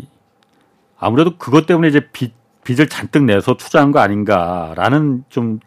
[0.97, 5.59] 아무래도 그것 때문에 이제 빚 빚을 잔뜩 내서 투자한 거 아닌가라는 좀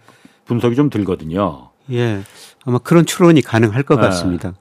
[0.46, 1.67] 분석이 좀 들거든요.
[1.92, 2.22] 예.
[2.66, 4.02] 아마 그런 추론이 가능할 것 네.
[4.02, 4.54] 같습니다.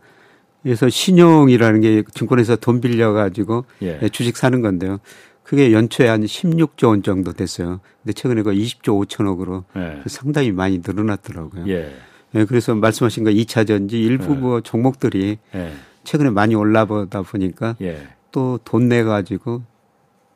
[0.62, 4.08] 그래서 신용이라는 게 증권에서 돈 빌려가지고 예.
[4.10, 4.98] 주식 사는 건데요.
[5.42, 7.80] 그게 연초에 한 16조 원 정도 됐어요.
[8.02, 10.02] 근데 최근에 그 20조 5천억으로 예.
[10.06, 11.68] 상당히 많이 늘어났더라고요.
[11.68, 11.94] 예.
[12.34, 12.44] 예.
[12.44, 14.36] 그래서 말씀하신 거 2차 전지 일부 예.
[14.36, 15.72] 뭐 종목들이 예.
[16.02, 18.08] 최근에 많이 올라보다 보니까 예.
[18.32, 19.62] 또돈 내가지고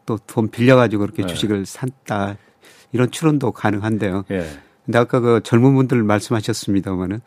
[0.07, 2.37] 또 돈 빌려가지고 그렇게 주식을 샀다
[2.93, 4.25] 이런 추론도 가능한데요.
[4.91, 7.21] 근데 아까 그 젊은 분들 말씀하셨습니다만은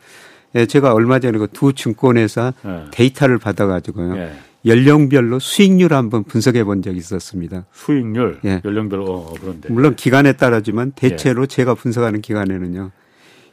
[0.54, 2.84] 예, 제가 얼마 전에 그 두 증권회사 예.
[2.90, 4.16] 데이터를 받아가지고요.
[4.18, 4.32] 예.
[4.66, 7.64] 연령별로 수익률 한번 분석해 본 적이 있었습니다.
[7.72, 8.40] 수익률?
[8.44, 8.60] 예.
[8.64, 9.72] 연령별로, 어, 그런데.
[9.72, 11.46] 물론 기간에 따라지만 대체로 예.
[11.46, 12.90] 제가 분석하는 기간에는요.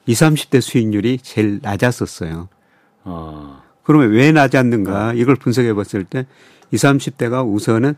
[0.08, 2.50] 20, 30대 수익률이 제일 낮았었어요.
[3.06, 3.64] 어.
[3.84, 5.14] 그러면 왜 낮았는가 어.
[5.14, 6.26] 이걸 분석해 봤을 때
[6.72, 7.96] 20, 30대가 우선은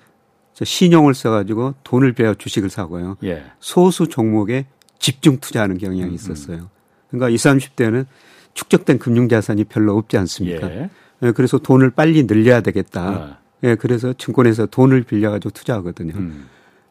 [0.62, 3.18] 신용을 써가지고 돈을 빼어 주식을 사고요.
[3.24, 3.44] 예.
[3.60, 4.68] 소수 종목에
[5.04, 6.14] 집중 투자하는 경향이 음, 음.
[6.14, 6.70] 있었어요.
[7.10, 8.06] 그러니까 20, 30대는
[8.54, 10.72] 축적된 금융 자산이 별로 없지 않습니까?
[10.72, 10.90] 예.
[11.24, 13.02] 예, 그래서 돈을 빨리 늘려야 되겠다.
[13.02, 13.38] 아.
[13.64, 16.14] 예, 그래서 증권에서 돈을 빌려 가지고 투자하거든요.
[16.16, 16.46] 음.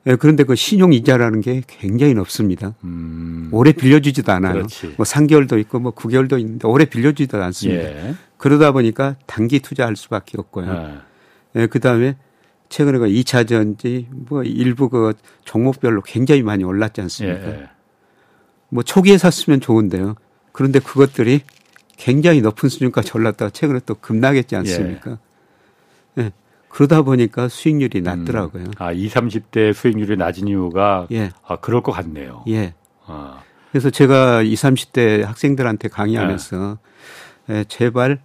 [0.06, 2.74] 예, 그런데 그 신용 이자라는 게 굉장히 높습니다.
[2.84, 3.48] 음.
[3.50, 4.54] 오래 빌려주지도 않아요.
[4.54, 4.94] 그렇지.
[4.98, 7.82] 뭐 3개월도 있고 뭐 9개월도 있는데 오래 빌려주지도 않습니다.
[7.82, 8.14] 예.
[8.36, 10.70] 그러다 보니까 단기 투자할 수밖에 없고요.
[10.70, 11.02] 아.
[11.56, 12.16] 예, 그 다음에
[12.68, 15.14] 최근에 그 2차 전지 뭐 일부 그
[15.46, 17.72] 종목별로 굉장히 많이 올랐지 않습니까?
[18.72, 18.74] 예.
[18.74, 20.14] 뭐 초기에 샀으면 좋은데요.
[20.52, 21.42] 그런데 그것들이
[21.96, 25.18] 굉장히 높은 수준까지 올랐다가 최근에 또 급락했지 않습니까?
[26.18, 26.22] 예.
[26.22, 26.32] 네.
[26.68, 28.04] 그러다 보니까 수익률이 음.
[28.04, 28.64] 낮더라고요.
[28.64, 28.72] 음.
[28.78, 31.30] 아, 20, 30대 수익률이 낮은 이유가 예.
[31.46, 32.44] 아, 그럴 것 같네요.
[32.48, 32.74] 예.
[33.06, 33.42] 아.
[33.70, 36.78] 그래서 제가 20, 30대 학생들한테 강의하면서
[37.50, 37.54] 예.
[37.54, 38.20] 예, 제발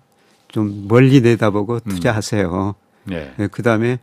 [0.47, 1.89] 좀 멀리 내다보고 음.
[1.89, 2.75] 투자하세요.
[3.10, 3.13] 음.
[3.13, 3.33] 예.
[3.39, 3.99] 예, 그다음에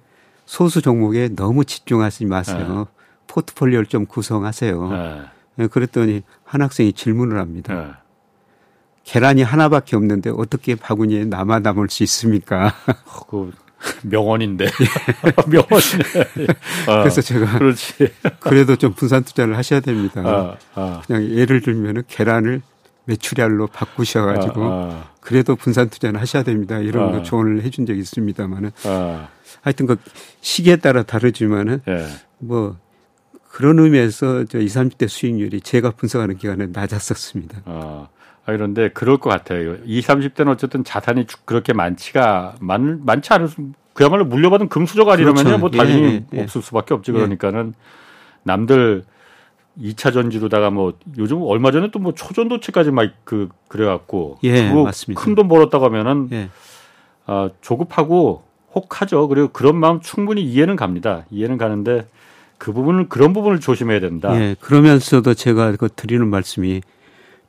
[0.47, 2.87] 소수 종목에 너무 집중하지 마세요.
[2.89, 3.05] 예.
[3.27, 5.25] 포트폴리오를 좀 구성하세요.
[5.59, 5.65] 예.
[5.65, 8.03] 예, 그랬더니 한 학생이 질문을 합니다.
[9.05, 12.73] 계란이 하나밖에 없는데 어떻게 바구니에 남아 남을 수 있습니까?
[13.29, 13.53] 그
[14.03, 14.67] 명언인데
[15.47, 15.69] 명언.
[16.89, 18.09] 어, 그래서 제가 그렇지.
[18.41, 20.23] 그래도 좀 분산 투자를 하셔야 됩니다.
[20.25, 21.03] 아, 아.
[21.07, 22.63] 그냥 예를 들면은 계란을
[23.07, 25.11] 메추리알로 바꾸셔가지고 아, 아.
[25.21, 26.79] 그래도 분산 투자는 하셔야 됩니다.
[26.79, 27.23] 이런 거 아.
[27.23, 29.29] 조언을 해준 적이 있습니다만은 아.
[29.61, 29.97] 하여튼 그
[30.41, 32.07] 시기에 따라 다르지만은 예.
[32.39, 32.77] 뭐
[33.55, 37.63] 그런 의미에서 저 20, 30대 수익률이 제가 분석하는 기간에 낮았었습니다.
[37.67, 38.09] 아.
[38.47, 39.77] 아, 그런데 그럴 것 같아요.
[39.85, 45.45] 20, 30대는 어쨌든 자산이 그렇게 많지가 많, 많지 않을 수, 그야말로 물려받은 금수저 아니라면요.
[45.45, 45.59] 그렇죠.
[45.59, 46.43] 뭐 당연히 예, 예, 예.
[46.43, 47.13] 없을 수밖에 없지.
[47.13, 47.15] 예.
[47.15, 47.75] 그러니까는
[48.43, 49.05] 남들
[49.81, 55.23] 2차 전지로다가 뭐 요즘 얼마 전에 또 뭐 초전도체까지 막 그 그래갖고 예, 맞습니다.
[55.23, 56.49] 큰 돈 벌었다고 하면은 예.
[57.27, 58.43] 아, 조급하고
[58.75, 59.29] 혹하죠.
[59.29, 61.25] 그리고 그런 마음 충분히 이해는 갑니다.
[61.31, 62.09] 이해는 가는데
[62.59, 64.35] 그 부분은 그런 부분을 조심해야 된다.
[64.41, 66.83] 예, 그러면서도 제가 그 드리는 말씀이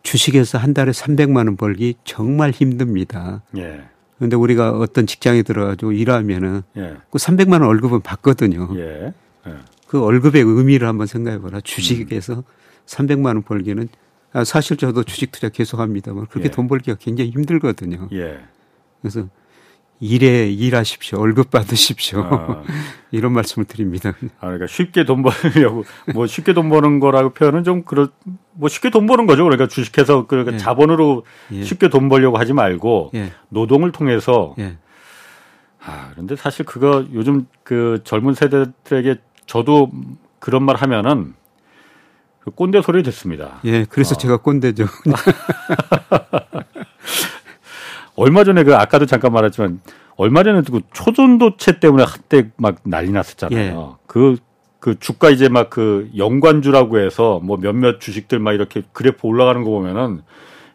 [0.04, 3.42] 주식에서 한 달에 300만 원 벌기 정말 힘듭니다.
[3.58, 3.84] 예.
[4.18, 6.98] 그런데 우리가 어떤 직장에 들어가지고 일하면은 예.
[7.10, 8.70] 그 300만 원 월급은 받거든요.
[8.76, 9.14] 예.
[9.48, 9.56] 예.
[9.88, 11.62] 그 월급의 의미를 한번 생각해 보라.
[11.62, 12.44] 주식에서 음.
[12.86, 13.88] 300만 원 벌기는
[14.32, 16.52] 아, 사실 저도 주식 투자 계속 합니다만 그렇게 예.
[16.52, 18.10] 돈 벌기가 굉장히 힘들거든요.
[18.14, 18.40] 예.
[19.02, 19.28] 그래서
[20.00, 21.20] 일에 일하십시오.
[21.20, 22.22] 월급 받으십시오.
[22.24, 22.64] 아.
[23.12, 24.14] 이런 말씀을 드립니다.
[24.40, 28.10] 아, 그러니까 쉽게 돈 벌려고 뭐 쉽게 돈 버는 거라고 표현은 좀 그렇
[28.52, 29.44] 뭐 쉽게 돈 버는 거죠.
[29.44, 30.58] 그러니까 주식해서 그러니까 예.
[30.58, 31.64] 자본으로 예.
[31.64, 33.32] 쉽게 돈 벌려고 하지 말고 예.
[33.50, 34.78] 노동을 통해서 예.
[35.82, 39.92] 아, 그런데 사실 그거 요즘 그 젊은 세대들에게 저도
[40.40, 41.36] 그런 말 하면은
[42.40, 43.60] 그 꼰대 소리 듣습니다.
[43.66, 44.18] 예, 그래서 어.
[44.18, 44.86] 제가 꼰대죠.
[48.16, 49.82] 얼마 전에 그 아까도 잠깐 말했지만
[50.18, 53.98] 얼마 전에 그 초전도체 때문에 한때 막 난리 났었잖아요.
[54.00, 54.04] 예.
[54.08, 54.38] 그,
[54.80, 59.70] 그 주가 이제 막 그 연관주라고 해서 뭐 몇몇 주식들 막 이렇게 그래프 올라가는 거
[59.70, 60.22] 보면은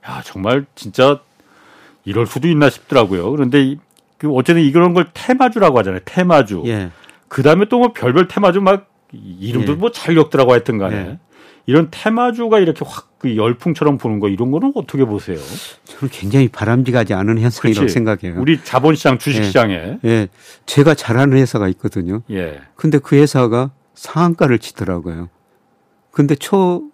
[0.09, 1.20] 야, 정말 진짜
[2.05, 3.31] 이럴 수도 있나 싶더라고요.
[3.31, 3.76] 그런데
[4.18, 6.00] 그 어쨌든 이런 걸 테마주라고 하잖아요.
[6.05, 6.64] 테마주.
[6.66, 6.90] 예.
[7.29, 9.76] 그 다음에 또 뭐 별별 테마주 막 이름도 예.
[9.76, 11.18] 뭐잘 적더라고 하여튼 간에.
[11.70, 11.72] 예.
[11.72, 15.37] 이런 테마주가 이렇게 확 그 열풍처럼 부는 거 이런 거는 어떻게 보세요?
[15.85, 17.92] 저는 굉장히 바람직하지 않은 현상이라고 그치?
[17.92, 18.40] 생각해요.
[18.40, 19.74] 우리 자본시장, 주식시장에.
[19.74, 20.09] 예.
[20.09, 20.28] 예.
[20.64, 22.22] 제가 잘하는 회사가 있거든요.
[22.30, 22.62] 예.
[22.76, 25.28] 근데 그 회사가 상한가를 치더라고요.
[26.11, 26.90] 근데 초,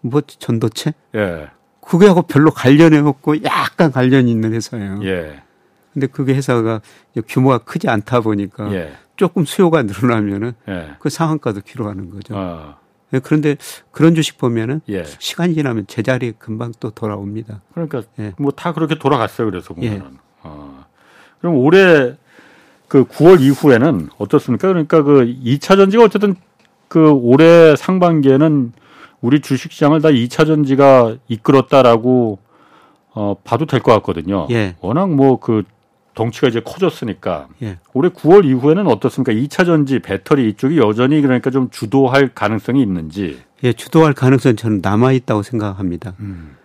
[0.00, 0.94] 뭐, 전도체?
[1.16, 1.48] 예.
[1.80, 5.00] 그게하고 별로 관련이 없고 약간 관련이 있는 회사예요.
[5.02, 5.42] 예.
[5.92, 6.80] 근데 그게 회사가
[7.26, 8.92] 규모가 크지 않다 보니까 예.
[9.16, 10.90] 조금 수요가 늘어나면은 예.
[11.00, 12.34] 그 상한가도 기록하는 거죠.
[12.36, 12.76] 어.
[13.14, 13.56] 예, 그런데
[13.90, 15.04] 그런 주식 보면은 예.
[15.04, 17.60] 시간이 지나면 제자리에 금방 또 돌아옵니다.
[17.74, 18.32] 그러니까 예.
[18.38, 19.50] 뭐다 그렇게 돌아갔어요.
[19.50, 19.96] 그래서 보면은.
[19.98, 20.02] 예.
[20.42, 20.84] 어.
[21.40, 22.14] 그럼 올해
[22.88, 24.68] 그 9월 이후에는 어떻습니까?
[24.68, 26.34] 그러니까 그 2차 전지가 어쨌든
[26.88, 28.72] 그 올해 상반기에는
[29.20, 32.38] 우리 주식 시장을 다 2차 전지가 이끌었다라고
[33.14, 34.46] 어 봐도 될 것 같거든요.
[34.50, 34.74] 예.
[34.80, 35.62] 워낙 뭐 그
[36.14, 37.78] 덩치가 이제 커졌으니까 예.
[37.94, 39.32] 올해 9월 이후에는 어떻습니까?
[39.32, 43.40] 2차 전지 배터리 이쪽이 여전히 그러니까 좀 주도할 가능성이 있는지.
[43.64, 46.14] 예, 주도할 가능성은 저는 남아 있다고 생각합니다.
[46.20, 46.56] 음.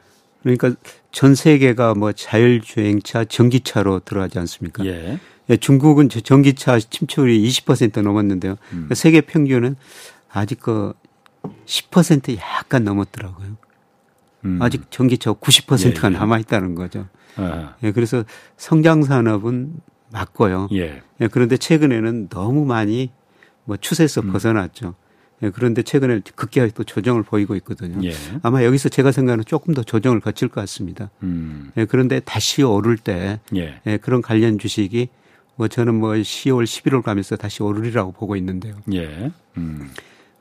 [0.44, 0.72] 그러니까
[1.12, 4.86] 전 세계가 뭐 자율주행차, 전기차로 들어가지 않습니까?
[4.86, 5.20] 예.
[5.50, 8.56] 예 중국은 전기차 침투율이 20% 넘었는데요.
[8.74, 8.90] 음.
[8.94, 9.76] 세계 평균은
[10.30, 10.94] 아직 그
[11.66, 13.58] 10% 약간 넘었더라고요.
[14.46, 14.60] 음.
[14.62, 16.18] 아직 전기차 90%가 예, 예.
[16.18, 17.08] 남아 있다는 거죠.
[17.36, 17.76] 아.
[17.84, 18.24] 예, 그래서
[18.56, 19.74] 성장 산업은
[20.12, 20.70] 맞고요.
[20.74, 21.02] 예.
[21.22, 21.28] 예.
[21.28, 23.12] 그런데 최근에는 너무 많이
[23.66, 24.32] 뭐 추세에서 음.
[24.32, 24.96] 벗어났죠.
[25.44, 28.04] 예, 그런데 최근에 급격하게 또 조정을 보이고 있거든요.
[28.08, 28.14] 예.
[28.42, 31.12] 아마 여기서 제가 생각하는 조금 더 조정을 거칠 것 같습니다.
[31.24, 31.72] 음.
[31.78, 33.80] 예, 그런데 다시 오를 때 예.
[33.86, 35.10] 예, 그런 관련 주식이
[35.56, 38.76] 뭐 저는 뭐 10월, 11월 가면서 다시 오르리라고 보고 있는데요.
[38.94, 39.32] 예.
[39.58, 39.90] 음.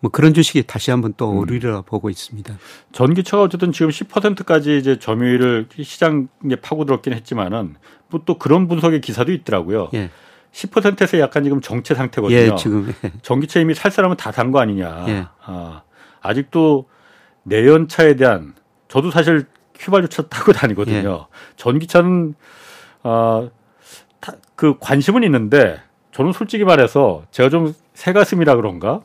[0.07, 1.39] 뭐 그런 주식이 다시 한번 또 음.
[1.39, 2.57] 오르리라 고 보고 있습니다.
[2.93, 7.75] 전기차가 어쨌든 지금 10%까지 이제 점유율을 시장에 파고들었긴 했지만은
[8.11, 9.91] 뭐또 그런 분석의 기사도 있더라고요.
[9.95, 10.11] 예.
[10.53, 12.39] 10%에서 약간 지금 정체 상태거든요.
[12.39, 13.13] 예, 지금 예.
[13.23, 15.07] 전기차 이미 살 사람은 다 산 거 아니냐.
[15.09, 15.27] 예.
[15.45, 15.83] 아,
[16.21, 16.89] 아직도
[17.43, 18.55] 내연차에 대한
[18.87, 21.27] 저도 사실 휘발유차 타고 다니거든요.
[21.29, 21.37] 예.
[21.57, 22.35] 전기차는
[23.03, 23.49] 아,
[24.21, 25.81] 타, 그 관심은 있는데
[26.13, 29.01] 저는 솔직히 말해서 제가 좀 새가슴이라 그런가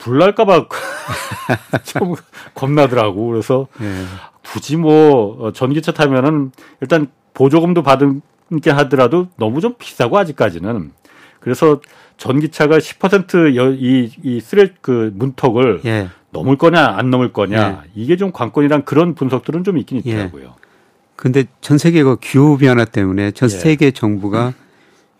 [0.00, 0.66] 불날까봐
[1.84, 2.14] 좀
[2.54, 3.28] 겁나더라고.
[3.28, 4.04] 그래서 예.
[4.52, 8.22] 굳이 뭐 어, 전기차 타면은 일단 보조금도 받은
[8.62, 10.90] 게 하더라도 너무 좀 비싸고 아직까지는
[11.38, 11.80] 그래서
[12.16, 16.08] 전기차가 10%이 이 쓰레 그 문턱을 예.
[16.32, 17.90] 넘을 거냐 안 넘을 거냐 예.
[17.94, 20.10] 이게 좀 관건이란 그런 분석들은 좀 있긴 예.
[20.10, 20.44] 있더라고요.
[20.44, 20.70] 예.
[21.16, 23.54] 근데 전 세계가 기후 변화 때문에 전 예.
[23.54, 24.52] 세계 정부가 음.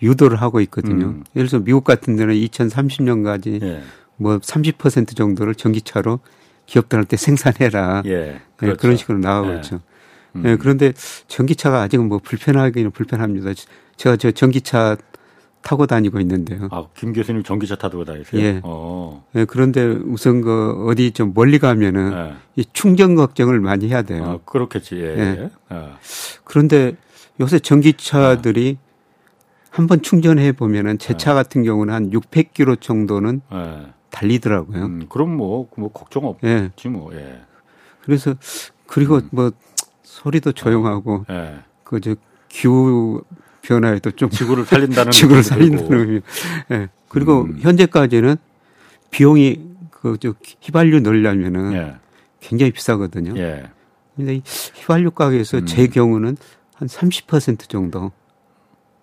[0.03, 1.07] 유도를 하고 있거든요.
[1.07, 1.25] 음.
[1.37, 3.83] 예를 들어서 미국 같은 데는 2030년까지 예.
[4.21, 6.21] 뭐 30% 정도를 전기차로
[6.67, 8.03] 기업들 한테 생산해라.
[8.07, 8.41] 예.
[8.57, 8.77] 그렇죠.
[8.77, 9.81] 그런 식으로 나가고 있죠.
[10.37, 10.43] 음.
[10.45, 10.93] 예, 그런데
[11.27, 13.53] 전기차가 아직은 뭐 불편하기는 불편합니다.
[13.97, 14.97] 제가 저 전기차
[15.63, 16.69] 타고 다니고 있는데요.
[16.71, 18.41] 아, 김 교수님 전기차 타고 다니세요?
[18.41, 18.61] 예.
[18.63, 19.25] 어.
[19.35, 22.35] 예, 그런데 우선 그 어디 좀 멀리 가면은 예.
[22.57, 24.25] 이 충전 걱정을 많이 해야 돼요.
[24.25, 24.97] 아, 그렇겠지.
[24.97, 25.19] 예.
[25.19, 25.51] 예.
[25.73, 25.89] 예.
[26.45, 26.97] 그런데
[27.41, 28.91] 요새 전기차들이 예.
[29.71, 31.35] 한번 충전해 보면은 제차 예.
[31.35, 33.41] 같은 경우는 한 600km 정도는
[34.11, 34.85] 달리더라고요.
[34.85, 37.15] 음, 그럼 뭐, 뭐 걱정 없지 뭐.
[37.15, 37.41] 예.
[38.03, 38.35] 그래서
[38.87, 39.29] 그리고 음.
[39.31, 39.51] 뭐
[40.03, 41.61] 소리도 조용하고 네.
[41.85, 42.17] 그저
[42.49, 43.23] 기후
[43.63, 46.21] 변화에도 좀 지구를 살린다는 지구를 살린다는 의미.
[46.71, 46.77] 예.
[46.77, 46.89] 네.
[47.09, 47.59] 그리고 음.
[47.61, 48.37] 현재까지는
[49.11, 51.97] 비용이 그저 휘발유 넣으려면은 예.
[52.41, 53.37] 굉장히 비싸거든요.
[53.37, 53.71] 예.
[54.17, 54.43] 근데 이
[54.75, 55.67] 휘발유 가격에서 음.
[55.67, 56.37] 제 경우는
[56.75, 58.13] 한 30% 정도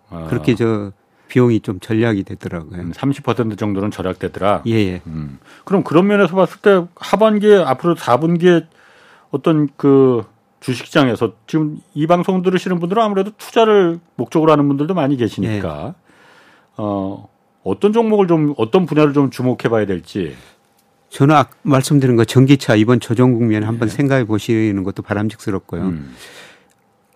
[0.09, 0.27] 아.
[0.29, 0.91] 그렇게 저
[1.27, 2.79] 비용이 좀 전략이 되더라고요.
[2.79, 4.63] 음, 30% 정도는 절약되더라.
[4.67, 4.71] 예.
[4.73, 5.01] 예.
[5.07, 5.39] 음.
[5.65, 8.65] 그럼 그런 면에서 봤을 때 하반기에 앞으로 4분기에
[9.31, 10.23] 어떤 그
[10.59, 15.93] 주식시장에서 지금 이 방송 들으시는 분들은 아무래도 투자를 목적으로 하는 분들도 많이 계시니까 네.
[16.77, 17.29] 어,
[17.63, 20.35] 어떤 종목을 좀 어떤 분야를 좀 주목해 봐야 될지
[21.09, 23.95] 저는 아까 말씀드린 거 전기차 이번 조정 국면에 한번 네.
[23.95, 25.81] 생각해 보시는 것도 바람직스럽고요.
[25.83, 26.15] 음.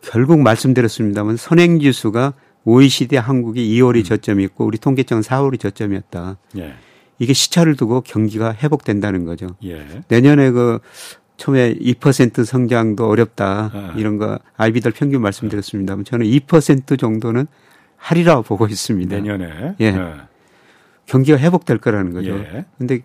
[0.02, 2.34] 결국 말씀드렸습니다만 선행 지수가
[2.66, 4.04] OECD 한국이 2월이 음.
[4.04, 6.38] 저점이었고 우리 통계청은 4월이 저점이었다.
[6.58, 6.76] 예.
[7.20, 9.48] 이게 시차를 두고 경기가 회복된다는 거죠.
[9.64, 9.86] 예.
[10.08, 10.80] 내년에 그
[11.38, 14.00] 처음에 2% 성장도 어렵다 네.
[14.00, 17.48] 이런 거 아이비들 평균 말씀드렸습니다만 저는 2% 정도는
[17.98, 19.16] 하리라고 보고 있습니다.
[19.16, 19.76] 내년에.
[19.80, 19.92] 예.
[19.92, 20.14] 네.
[21.06, 22.30] 경기가 회복될 거라는 거죠.
[22.30, 22.66] 예.
[22.78, 23.02] 근데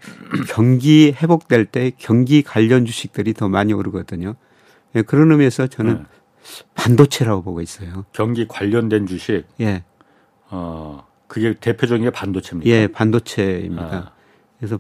[0.49, 4.35] 경기 회복될 때 경기 관련 주식들이 더 많이 오르거든요.
[4.95, 6.03] 예, 그런 의미에서 저는 네.
[6.75, 8.05] 반도체라고 보고 있어요.
[8.13, 9.45] 경기 관련된 주식.
[9.61, 9.85] 예.
[10.51, 12.71] 어, 그게 대표적인 게 반도체입니다.
[12.71, 13.85] 예, 반도체입니다.
[13.85, 14.11] 아.
[14.59, 14.79] 그래서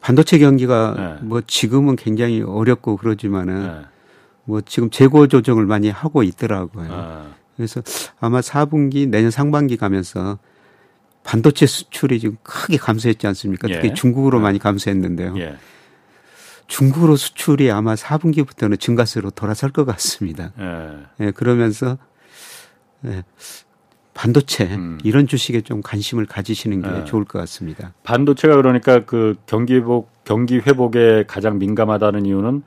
[0.00, 1.26] 반도체 경기가 네.
[1.26, 3.86] 뭐 지금은 굉장히 어렵고 그러지만은 네.
[4.44, 6.88] 뭐 지금 재고 조정을 많이 하고 있더라고요.
[6.90, 7.34] 아.
[7.56, 7.82] 그래서
[8.20, 10.38] 아마 4분기 내년 상반기 가면서
[11.24, 13.66] 반도체 수출이 지금 크게 감소했지 않습니까?
[13.66, 13.94] 특히 예.
[13.94, 14.42] 중국으로 네.
[14.42, 15.38] 많이 감소했는데요.
[15.38, 15.56] 예.
[16.66, 20.52] 중국으로 수출이 아마 4분기부터는 증가세로 돌아설 것 같습니다.
[20.58, 21.26] 예.
[21.26, 21.98] 예 그러면서
[23.04, 23.22] 예,
[24.14, 24.98] 반도체 음.
[25.04, 27.04] 이런 주식에 좀 관심을 가지시는 게 네.
[27.04, 27.92] 좋을 것 같습니다.
[28.02, 32.62] 반도체가 그러니까 그 경기 회복 경기 회복에 가장 민감하다는 이유는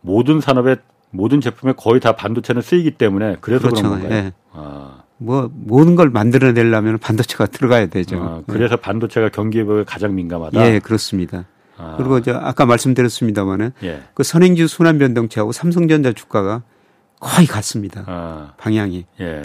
[0.00, 0.78] 모든 산업의
[1.10, 3.82] 모든 제품에 거의 다 반도체는 쓰이기 때문에 그래서 그렇죠.
[3.82, 4.08] 그런 건가요?
[4.08, 4.32] 네.
[4.52, 5.02] 아.
[5.16, 8.20] 뭐 모든 걸 만들어내려면 반도체가 들어가야 되죠.
[8.20, 8.82] 아, 그래서 네.
[8.82, 10.66] 반도체가 경기 회복에 가장 민감하다.
[10.66, 11.44] 예, 그렇습니다.
[11.76, 11.94] 아.
[11.96, 14.02] 그리고 저 아까 말씀드렸습니다마는 예.
[14.14, 16.62] 그 선행주 순환 변동치하고 삼성전자 주가가
[17.20, 18.04] 거의 같습니다.
[18.06, 18.52] 아.
[18.58, 19.06] 방향이.
[19.20, 19.42] 예.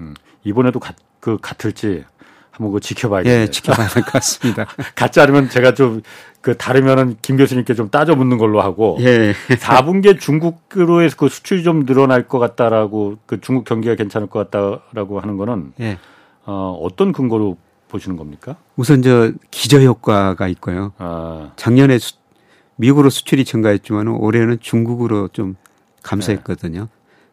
[0.00, 0.14] 음.
[0.44, 2.04] 이번에도 같, 그 같을지
[2.50, 3.42] 한번 그 지켜봐야겠네요.
[3.42, 4.66] 예, 지켜봐야 될 것 같습니다.
[4.94, 6.02] 같지 않으면 제가 좀
[6.46, 9.32] 그 다르면은 김 교수님께 좀 따져 묻는 걸로 하고 예.
[9.48, 15.18] 4분기에 중국으로 해서 그 수출이 좀 늘어날 것 같다라고 그 중국 경기가 괜찮을 것 같다라고
[15.18, 15.98] 하는 거는 예.
[16.44, 17.56] 어, 어떤 근거로
[17.88, 18.56] 보시는 겁니까?
[18.76, 20.92] 우선 저 기저 효과가 있고요.
[20.98, 21.52] 아.
[21.56, 22.14] 작년에 수,
[22.76, 25.56] 미국으로 수출이 증가했지만 올해는 중국으로 좀
[26.02, 26.88] 감소했거든요.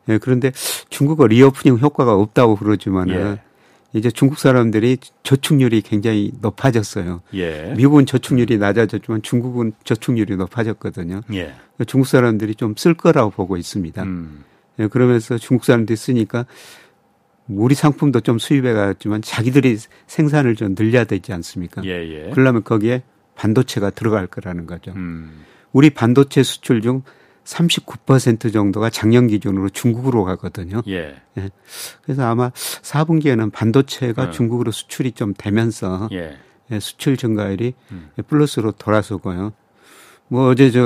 [0.06, 0.14] 네.
[0.14, 0.52] 예, 그런데
[0.90, 3.42] 중국의 reopening 효과가 없다고 그러지만은 예.
[3.98, 7.22] 이제 중국 사람들이 저축률이 굉장히 높아졌어요.
[7.36, 7.74] 예.
[7.78, 11.22] 미국은 저축률이 낮아졌지만 중국은 저축률이 높아졌거든요.
[11.34, 11.54] 예.
[11.88, 14.04] 중국 사람들이 좀 쓸 거라고 보고 있습니다.
[14.04, 14.44] 음.
[14.80, 16.46] 예, 그러면서 중국 사람들이 쓰니까
[17.48, 19.78] 우리 상품도 좀 수입해 갔지만 자기들이
[20.08, 21.84] 생산을 좀 늘려야 되지 않습니까?
[21.86, 22.30] 예, 예.
[22.32, 23.04] 그러려면 거기에
[23.36, 24.92] 반도체가 들어갈 거라는 거죠.
[24.96, 25.44] 음.
[25.72, 27.04] 우리 반도체 수출 중
[27.44, 30.82] 39% 정도가 작년 기준으로 중국으로 가거든요.
[30.88, 31.16] 예.
[31.38, 31.50] 예.
[32.04, 34.32] 그래서 아마 4분기에는 반도체가 어.
[34.32, 36.38] 중국으로 수출이 좀 되면서 예.
[36.72, 38.10] 예, 수출 증가율이 음.
[38.28, 39.52] 플러스로 돌아서고요.
[40.28, 40.82] 뭐 어제 저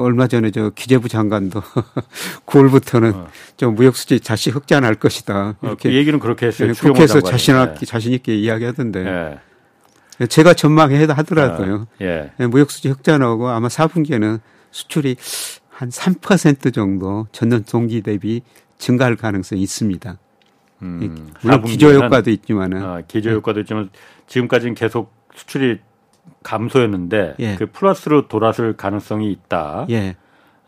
[0.00, 1.62] 얼마 전에 저 기재부 장관도
[2.46, 3.26] 9월부터는 어.
[3.56, 5.56] 좀 무역 수지 다시 흑자날 것이다.
[5.60, 6.68] 어, 이렇게 어, 그 얘기는 그렇게 했어요.
[6.68, 9.40] 예, 국회에서 자신 있게 자신 있게 이야기하던데.
[10.20, 10.26] 예.
[10.26, 11.74] 제가 전망해 하더라도요.
[11.74, 11.86] 어.
[12.02, 12.30] 예.
[12.38, 12.46] 예.
[12.46, 14.40] 무역 수지 흑자 나오고 아마 4분기에는
[14.70, 15.16] 수출이
[15.70, 18.42] 한 3% 정도 전년 동기 대비
[18.78, 20.18] 증가할 가능성이 있습니다.
[20.82, 23.90] 음, 물론 기저 효과도 있지만은 아, 기저 효과도 있지만
[24.26, 25.78] 지금까지는 계속 수출이
[26.42, 27.56] 감소였는데 예.
[27.56, 29.86] 그 플러스로 돌아설 가능성이 있다.
[29.90, 30.16] 예.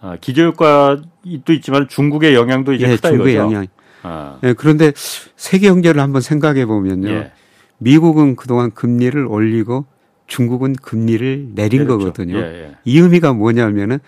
[0.00, 1.02] 아, 기저 효과도
[1.48, 3.46] 있지만 중국의 영향도 이제 예, 크다 중국의 이거죠.
[3.46, 3.66] 영향.
[4.02, 4.38] 아.
[4.44, 7.08] 예, 그런데 세계 경제를 한번 생각해 보면요.
[7.08, 7.32] 예.
[7.78, 9.86] 미국은 그동안 금리를 올리고
[10.26, 11.98] 중국은 금리를 내린 내렸죠.
[11.98, 12.38] 거거든요.
[12.38, 12.76] 예, 예.
[12.84, 13.98] 이 의미가 뭐냐면은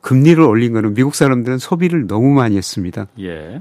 [0.00, 3.06] 금리를 올린 거는 미국 사람들은 소비를 너무 많이 했습니다.
[3.20, 3.60] 예.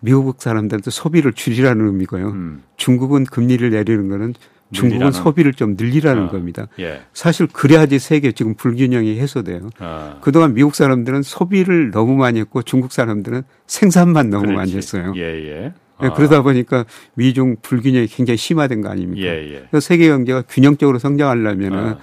[0.00, 2.28] 미국 사람들한테 소비를 줄이라는 의미고요.
[2.28, 2.62] 음.
[2.76, 4.34] 중국은 금리를 내리는 거는
[4.72, 5.12] 중국은.
[5.12, 6.30] 소비를 좀 늘리라는 어.
[6.30, 6.66] 겁니다.
[6.78, 7.02] 예.
[7.12, 9.70] 사실 그래야지 세계 지금 불균형이 해소돼요.
[9.78, 10.18] 어.
[10.20, 14.56] 그동안 미국 사람들은 소비를 너무 많이 했고 중국 사람들은 생산만 너무 그렇지.
[14.56, 15.12] 많이 했어요.
[15.16, 15.72] 예, 예.
[15.98, 16.12] 어.
[16.14, 19.26] 그러다 보니까 미중 불균형이 굉장히 심화된 거 아닙니까?
[19.26, 19.66] 예, 예.
[19.70, 21.98] 그래서 세계 경제가 균형적으로 성장하려면은 어.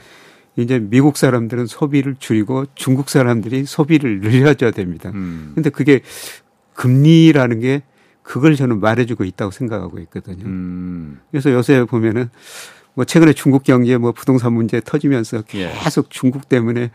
[0.57, 5.11] 이제 미국 사람들은 소비를 줄이고 중국 사람들이 소비를 늘려줘야 됩니다.
[5.13, 5.51] 음.
[5.55, 6.01] 근데 그게
[6.73, 7.83] 금리라는 게
[8.23, 10.45] 그걸 저는 말해주고 있다고 생각하고 있거든요.
[10.45, 11.19] 음.
[11.31, 12.29] 그래서 요새 보면은
[12.93, 15.71] 뭐 최근에 중국 경제 뭐 부동산 문제 터지면서 예.
[15.83, 16.09] 계속 예.
[16.09, 16.91] 중국 때문에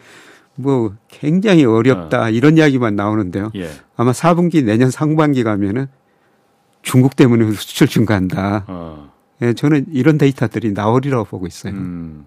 [0.54, 2.30] 뭐 굉장히 어렵다 어.
[2.30, 3.50] 이런 이야기만 나오는데요.
[3.56, 3.68] 예.
[3.96, 5.86] 아마 4분기 내년 상반기 가면은
[6.82, 8.64] 중국 때문에 수출 증가한다.
[8.68, 9.12] 어.
[9.42, 11.72] 예, 저는 이런 데이터들이 나오리라고 보고 있어요.
[11.74, 12.26] 음.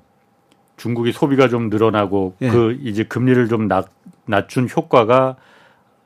[0.77, 2.49] 중국이 소비가 좀 늘어나고 예.
[2.49, 3.89] 그 이제 금리를 좀 낮,
[4.25, 5.35] 낮춘 효과가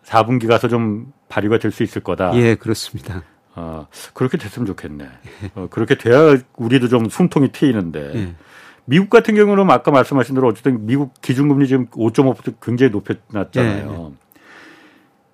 [0.05, 2.31] 4분기 가서 좀 발휘가 될 수 있을 거다.
[2.35, 3.23] 예, 그렇습니다.
[3.55, 5.03] 어, 그렇게 됐으면 좋겠네.
[5.05, 5.51] 예.
[5.55, 8.11] 어, 그렇게 돼야 우리도 좀 숨통이 트이는데.
[8.15, 8.35] 예.
[8.85, 13.89] 미국 같은 경우는 아까 말씀하신 대로 어쨌든 미국 기준금리 지금 5.5% 굉장히 높여놨잖아요.
[13.89, 14.11] 예, 예.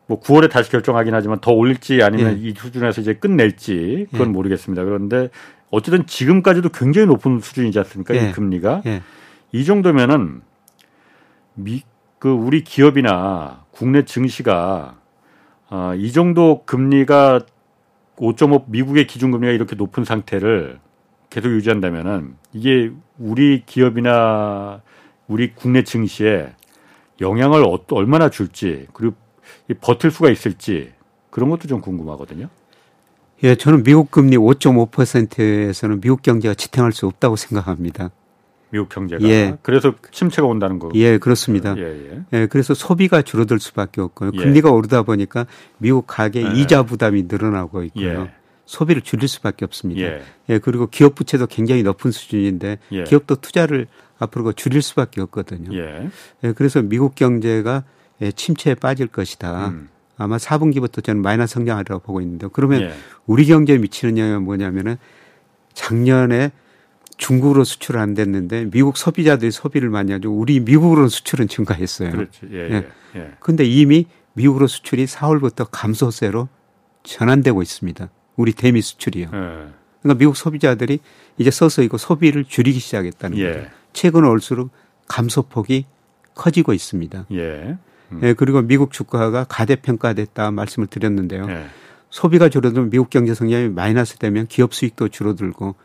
[0.08, 4.84] 뭐 9월에 다시 결정하긴 하지만 더 올릴지 아니면 이 수준에서 이제 끝낼지 그건 모르겠습니다.
[4.86, 5.30] 그런데
[5.72, 8.14] 어쨌든 지금까지도 굉장히 높은 수준이지 않습니까?
[8.14, 8.82] 이 금리가.
[9.52, 10.42] 이 정도면은
[11.56, 11.84] 미,
[12.20, 14.99] 그 우리 기업이나 국내 증시가
[15.70, 17.42] 어, 이 정도 금리가
[18.18, 20.80] 5.5 미국의 기준금리가 이렇게 높은 상태를
[21.30, 24.82] 계속 유지한다면은 이게 우리 기업이나
[25.28, 26.54] 우리 국내 증시에
[27.22, 29.16] 영향을 어, 얼마나 줄지 그리고
[29.82, 30.92] 버틸 수가 있을지
[31.30, 32.50] 그런 것도 좀 궁금하거든요.
[33.44, 38.10] 예, 저는 미국 금리 5.5%에서는 미국 경제가 지탱할 수 없다고 생각합니다.
[38.72, 39.28] 미국 경제가.
[39.28, 39.58] 예.
[39.62, 40.90] 그래서 침체가 온다는 거.
[40.96, 41.76] 예, 그렇습니다.
[41.78, 42.24] 예, 예.
[42.34, 44.32] 예 그래서 소비가 줄어들 수밖에 없고요.
[44.34, 44.38] 예.
[44.38, 45.46] 금리가 오르다 보니까
[45.78, 46.52] 미국 가계 예.
[46.54, 48.22] 이자 부담이 늘어나고 있고요.
[48.22, 48.32] 예.
[48.66, 50.02] 소비를 줄일 수밖에 없습니다.
[50.02, 50.22] 예.
[50.50, 50.60] 예.
[50.60, 53.04] 그리고 기업 부채도 굉장히 높은 수준인데 예.
[53.04, 53.88] 기업도 투자를
[54.20, 55.76] 앞으로 줄일 수밖에 없거든요.
[55.76, 56.10] 예.
[56.44, 56.52] 예.
[56.54, 57.84] 그래서 미국 경제가
[58.22, 59.70] 예, 침체에 빠질 것이다.
[59.70, 59.90] 음.
[60.18, 62.94] 아마 4분기부터 저는 마이너스 성장하리라고 보고 있는데 그러면 예.
[63.26, 64.98] 우리 경제에 미치는 영향은 뭐냐면은
[65.74, 66.52] 작년에
[67.20, 70.32] 중국으로 수출 안 됐는데 미국 소비자들이 소비를 많이 하죠.
[70.34, 72.12] 우리 미국으로 수출은 증가했어요.
[72.12, 72.48] 그렇죠.
[72.52, 72.88] 예, 예.
[73.16, 73.32] 예.
[73.42, 76.48] 근데 이미 미국으로 수출이 4월부터 감소세로
[77.04, 78.10] 전환되고 있습니다.
[78.38, 79.26] 우리 대미 수출이요.
[79.26, 79.30] 예.
[80.02, 81.00] 그러니까 미국 소비자들이
[81.38, 83.54] 이제 서서히 그 소비를 줄이기 시작했다는 예.
[83.54, 83.66] 거죠.
[83.92, 84.70] 최근 올수록
[85.10, 85.86] 감소폭이
[86.36, 87.26] 커지고 있습니다.
[87.34, 87.78] 예.
[88.14, 88.22] 음.
[88.24, 88.34] 예.
[88.34, 91.48] 그리고 미국 주가가 가대평가됐다 말씀을 드렸는데요.
[91.50, 91.66] 예.
[92.10, 95.76] 소비가 줄어들면 미국 경제 성장이 마이너스 되면 기업 수익도 줄어들고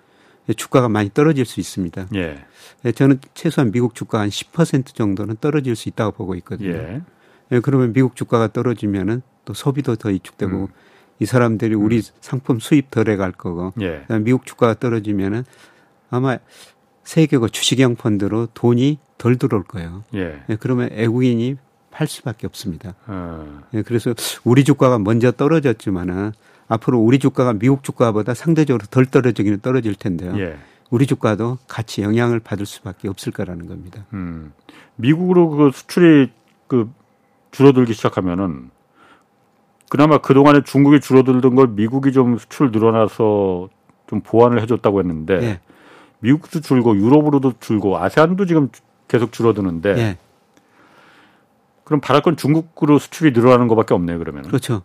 [0.53, 2.09] 주가가 많이 떨어질 수 있습니다.
[2.15, 2.45] 예.
[2.85, 6.71] 예 저는 최소한 미국 주가 한 10% 정도는 떨어질 수 있다고 보고 있거든요.
[6.71, 7.03] 예.
[7.53, 10.67] 예 그러면 미국 주가가 떨어지면은 또 소비도 더 위축되고 음.
[11.19, 12.03] 이 사람들이 우리 음.
[12.21, 14.05] 상품 수입 덜해 갈 거고 예.
[14.21, 15.45] 미국 주가가 떨어지면은
[16.11, 16.39] 아마
[17.05, 20.05] 세계가 주식형 펀드로 돈이 덜 들어올 거예요.
[20.15, 20.43] 예.
[20.49, 21.57] 예 그러면 애국인이
[21.91, 22.95] 팔 수밖에 없습니다.
[23.07, 23.63] 어.
[23.73, 26.33] 예, 그래서 우리 주가가 먼저 떨어졌지만은
[26.69, 30.39] 앞으로 우리 주가가 미국 주가보다 상대적으로 덜 떨어지기는 떨어질 텐데요.
[30.39, 30.57] 예.
[30.91, 34.05] 우리 주가도 같이 영향을 받을 수밖에 없을 거라는 겁니다.
[34.13, 34.53] 음.
[34.97, 36.31] 미국으로 그 수출이
[36.67, 36.91] 그
[37.51, 38.71] 줄어들기 시작하면은
[39.89, 43.69] 그나마 그 동안에 중국이 줄어들던 걸 미국이 좀 수출 늘어나서
[44.07, 45.61] 좀 보완을 해줬다고 했는데 예.
[46.21, 48.69] 미국도 줄고 유럽으로도 줄고 아세안도 지금
[49.09, 50.19] 계속 줄어드는데 예.
[51.85, 54.45] 그럼 바랄 건 중국으로 수출이 늘어나는 것밖에 없네요 그러면.
[54.45, 54.83] 그렇죠.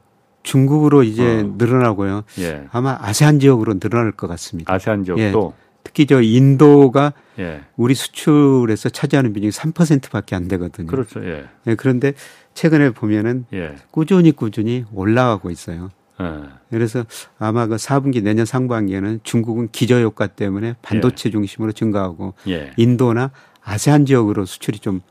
[0.50, 1.56] 중국으로 이제 어.
[1.60, 2.24] 늘어나고요.
[2.39, 2.64] 예.
[2.72, 4.74] 아마 아세안 지역으로 늘어날 것 같습니다.
[4.74, 5.54] 아세안 지역도.
[5.56, 5.70] 예.
[5.84, 7.62] 특히 저 인도가 예.
[7.78, 10.88] 우리 수출에서 차지하는 비중이 3%밖에 안 되거든요.
[10.88, 11.24] 그렇죠.
[11.24, 11.45] 예.
[11.68, 12.14] 예 그런데
[12.56, 13.76] 최근에 보면은 예.
[13.91, 15.91] 꾸준히 꾸준히 올라가고 있어요.
[16.20, 16.26] 예.
[16.72, 17.06] 그래서
[17.38, 21.32] 아마 그 4분기 내년 상반기에는 중국은 기저 효과 때문에 반도체 예.
[21.32, 22.72] 중심으로 증가하고 예.
[22.76, 23.30] 인도나
[23.64, 25.02] 아세안 지역으로 수출이 좀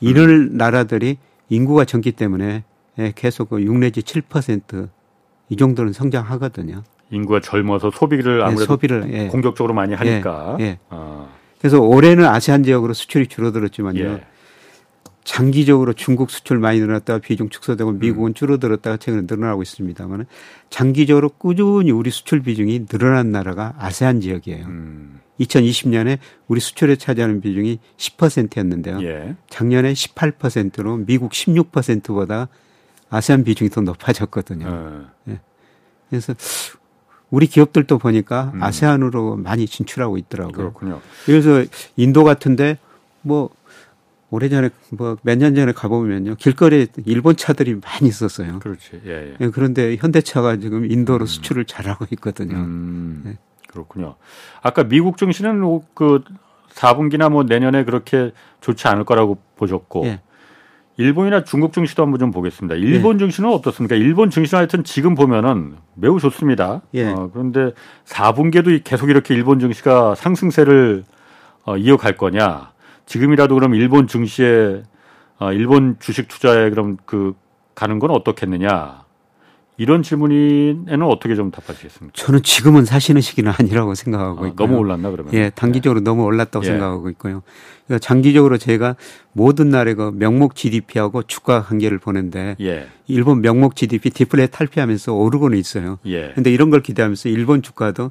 [0.00, 0.56] 이럴 음.
[0.56, 1.18] 나라들이
[1.48, 2.62] 인구가 적기 때문에
[3.14, 6.82] 계속 그6 내지 7%이 정도는 성장하거든요.
[7.10, 9.26] 인구가 젊어서 소비를 아무래도 예, 소비를, 예.
[9.28, 10.56] 공격적으로 많이 하니까.
[10.60, 10.78] 예, 예.
[10.90, 11.28] 아.
[11.58, 14.00] 그래서 올해는 아세안 지역으로 수출이 줄어들었지만요.
[14.00, 14.24] 예.
[15.24, 18.34] 장기적으로 중국 수출 많이 늘어났다가 비중 축소되고 미국은 음.
[18.34, 20.24] 줄어들었다가 최근에 늘어나고 있습니다만
[20.70, 24.64] 장기적으로 꾸준히 우리 수출 비중이 늘어난 나라가 아세안 지역이에요.
[24.64, 25.20] 음.
[25.38, 29.02] 2020년에 우리 수출에 차지하는 비중이 10%였는데요.
[29.02, 29.36] 예.
[29.50, 32.48] 작년에 18%로 미국 16%보다
[33.10, 34.66] 아세안 비중이 더 높아졌거든요.
[34.68, 35.06] 어.
[35.28, 35.40] 예.
[36.10, 36.34] 그래서
[37.30, 38.62] 우리 기업들도 보니까 음.
[38.62, 40.52] 아세안으로 많이 진출하고 있더라고요.
[40.52, 41.00] 그렇군요.
[41.26, 41.64] 그래서
[41.96, 42.78] 인도 같은데
[43.22, 43.50] 뭐
[44.30, 48.58] 오래전에 뭐 몇 년 전에 가보면요 길거리에 일본 차들이 많이 있었어요.
[48.58, 49.00] 그렇지.
[49.06, 49.36] 예, 예.
[49.40, 51.26] 예 그런데 현대차가 지금 인도로 음.
[51.26, 52.56] 수출을 잘하고 있거든요.
[52.56, 53.22] 음.
[53.26, 53.38] 예.
[53.68, 54.16] 그렇군요.
[54.62, 55.60] 아까 미국 증시는
[55.94, 56.22] 그
[56.74, 60.20] 4분기나 뭐 내년에 그렇게 좋지 않을 거라고 보셨고 예.
[60.98, 62.74] 일본이나 중국 증시도 한번 좀 보겠습니다.
[62.74, 63.18] 일본 예.
[63.20, 63.94] 증시는 어떻습니까?
[63.94, 66.82] 일본 증시는 하여튼 지금 보면은 매우 좋습니다.
[66.94, 67.06] 예.
[67.06, 67.70] 어, 그런데
[68.04, 71.04] 4분기에도 계속 이렇게 일본 증시가 상승세를
[71.64, 72.72] 어, 이어갈 거냐?
[73.06, 74.82] 지금이라도 그럼 일본 증시에
[75.38, 77.34] 어, 일본 주식 투자에 그럼 그
[77.76, 79.04] 가는 건 어떻겠느냐?
[79.78, 82.12] 이런 질문에는 어떻게 좀 답하시겠습니까?
[82.12, 84.66] 저는 지금은 사시는 시기는 아니라고 생각하고 아, 있고요.
[84.66, 85.32] 너무 올랐나 그러면?
[85.34, 86.04] 예, 단기적으로 네.
[86.04, 86.70] 너무 올랐다고 예.
[86.70, 87.42] 생각하고 있고요.
[87.86, 88.96] 그러니까 장기적으로 제가
[89.32, 92.88] 모든 날에 그 명목 GDP하고 주가 관계를 보는데 예.
[93.06, 95.98] 일본 명목 GDP 디플레 탈피하면서 오르고는 있어요.
[96.06, 96.32] 예.
[96.34, 98.10] 근데 이런 걸 기대하면서 일본 주가도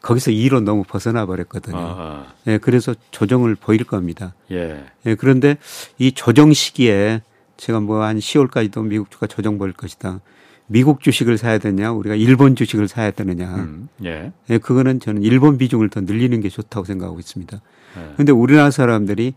[0.00, 1.76] 거기서 2로 너무 벗어나 버렸거든요.
[1.76, 2.26] 아하.
[2.46, 4.34] 예, 그래서 조정을 보일 겁니다.
[4.52, 4.84] 예.
[5.04, 5.56] 예, 그런데
[5.98, 7.22] 이 조정 시기에
[7.56, 10.20] 제가 뭐 한 10월까지도 미국 주가 조정 보일 것이다.
[10.68, 13.54] 미국 주식을 사야 되냐, 우리가 일본 주식을 사야 되느냐.
[13.56, 14.32] 음, 예.
[14.50, 14.58] 예.
[14.58, 17.60] 그거는 저는 일본 비중을 더 늘리는 게 좋다고 생각하고 있습니다.
[18.14, 18.34] 그런데 예.
[18.34, 19.34] 우리나라 사람들이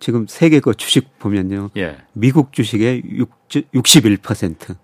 [0.00, 1.70] 지금 세계 그 주식 보면요.
[1.76, 1.96] 예.
[2.12, 3.02] 미국 주식의
[3.48, 4.76] 61%,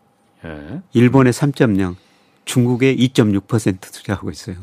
[0.45, 0.80] 예.
[0.92, 1.97] 일본의 3.0,
[2.45, 4.57] 중국의 2.6% 투자하고 있어요.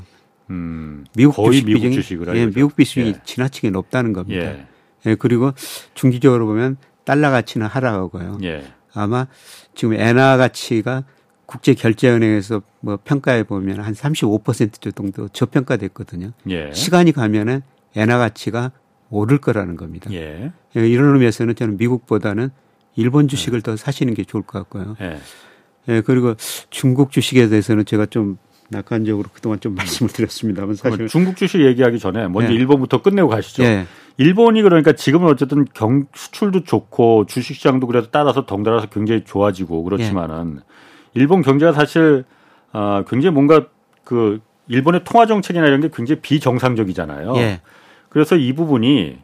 [0.50, 3.22] 음, 미국 주식 미국 비중이 주식을 예, 미국 비중이 예.
[3.26, 4.46] 지나치게 높다는 겁니다.
[4.46, 4.66] 예.
[5.08, 5.16] 예.
[5.16, 5.52] 그리고
[5.94, 8.40] 중기적으로 보면 달러 가치는 하락하고요.
[8.44, 8.64] 예.
[8.94, 9.28] 아마
[9.76, 11.04] 지금 엔화 가치가
[11.46, 16.32] 국제 결제은행에서 뭐 평가해 보면 한 35% 정도 저평가됐거든요.
[16.50, 16.72] 예.
[16.74, 17.62] 시간이 가면은
[17.96, 18.72] 엔화 가치가
[19.10, 20.10] 오를 거라는 겁니다.
[20.14, 20.52] 예.
[20.78, 22.52] 예 이런 의미에서는 저는 미국보다는
[22.96, 23.62] 일본 주식을 예.
[23.62, 24.96] 더 사시는 게 좋을 것 같고요.
[25.02, 25.20] 예.
[25.90, 26.02] 예.
[26.02, 26.36] 그리고
[26.70, 28.38] 중국 주식에 대해서는 제가 좀
[28.72, 32.56] 낙관적으로 그동안 좀 말씀을 드렸습니다만 사실 중국 주식 얘기하기 전에 먼저 예.
[32.56, 33.64] 일본부터 끝내고 가시죠.
[33.64, 33.86] 예.
[34.18, 40.60] 일본이 그러니까 지금은 어쨌든 경 수출도 좋고 주식 시장도 그래서 따라서 덩달아서 굉장히 좋아지고 그렇지만은
[40.60, 40.62] 예.
[41.14, 42.24] 일본 경제가 사실
[42.72, 43.68] 아 굉장히 뭔가
[44.06, 47.36] 그 일본의 통화 정책이나 이런 게 굉장히 비정상적이잖아요.
[47.38, 47.62] 예.
[48.08, 49.18] 그래서 이 부분이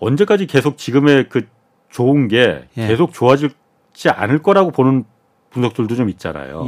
[0.00, 1.46] 언제까지 계속 지금의 그
[1.88, 2.88] 좋은 게 예.
[2.88, 5.04] 계속 좋아지지 않을 거라고 보는
[5.50, 6.66] 분석들도 좀 있잖아요.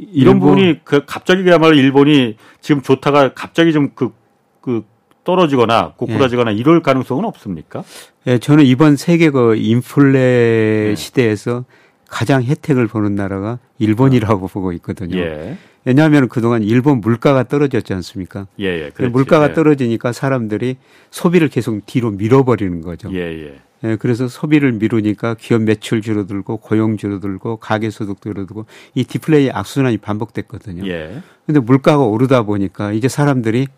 [0.00, 0.06] 예.
[0.12, 0.40] 이런 일본...
[0.40, 4.12] 부분이 그 갑자기 그야말로 일본이 지금 좋다가 갑자기 좀그
[4.60, 4.84] 그
[5.24, 6.56] 떨어지거나 고꾸라지거나 예.
[6.56, 7.84] 이럴 가능성은 없습니까?
[8.26, 10.94] 예, 저는 이번 세계 그 인플레 예.
[10.94, 11.64] 시대에서
[12.10, 14.48] 가장 혜택을 보는 나라가 일본이라고 어.
[14.48, 15.16] 보고 있거든요.
[15.16, 15.56] 예.
[15.84, 18.46] 왜냐하면 그동안 일본 물가가 떨어졌지 않습니까?
[18.58, 18.90] 예, 예.
[18.90, 19.12] 그렇지.
[19.12, 19.54] 물가가 예.
[19.54, 20.76] 떨어지니까 사람들이
[21.10, 23.10] 소비를 계속 뒤로 밀어버리는 거죠.
[23.14, 23.60] 예, 예.
[23.84, 29.96] 예, 그래서 소비를 미루니까 기업 매출 줄어들고 고용 줄어들고 가계 소득 줄어들고 이 디플레이 악순환이
[29.98, 30.86] 반복됐거든요.
[30.86, 31.22] 예.
[31.46, 33.68] 근데 물가가 오르다 보니까 이제 사람들이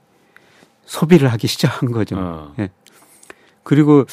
[0.86, 2.16] 소비를 하기 시작한 거죠.
[2.18, 2.54] 어.
[2.58, 2.70] 예.
[3.62, 4.06] 그리고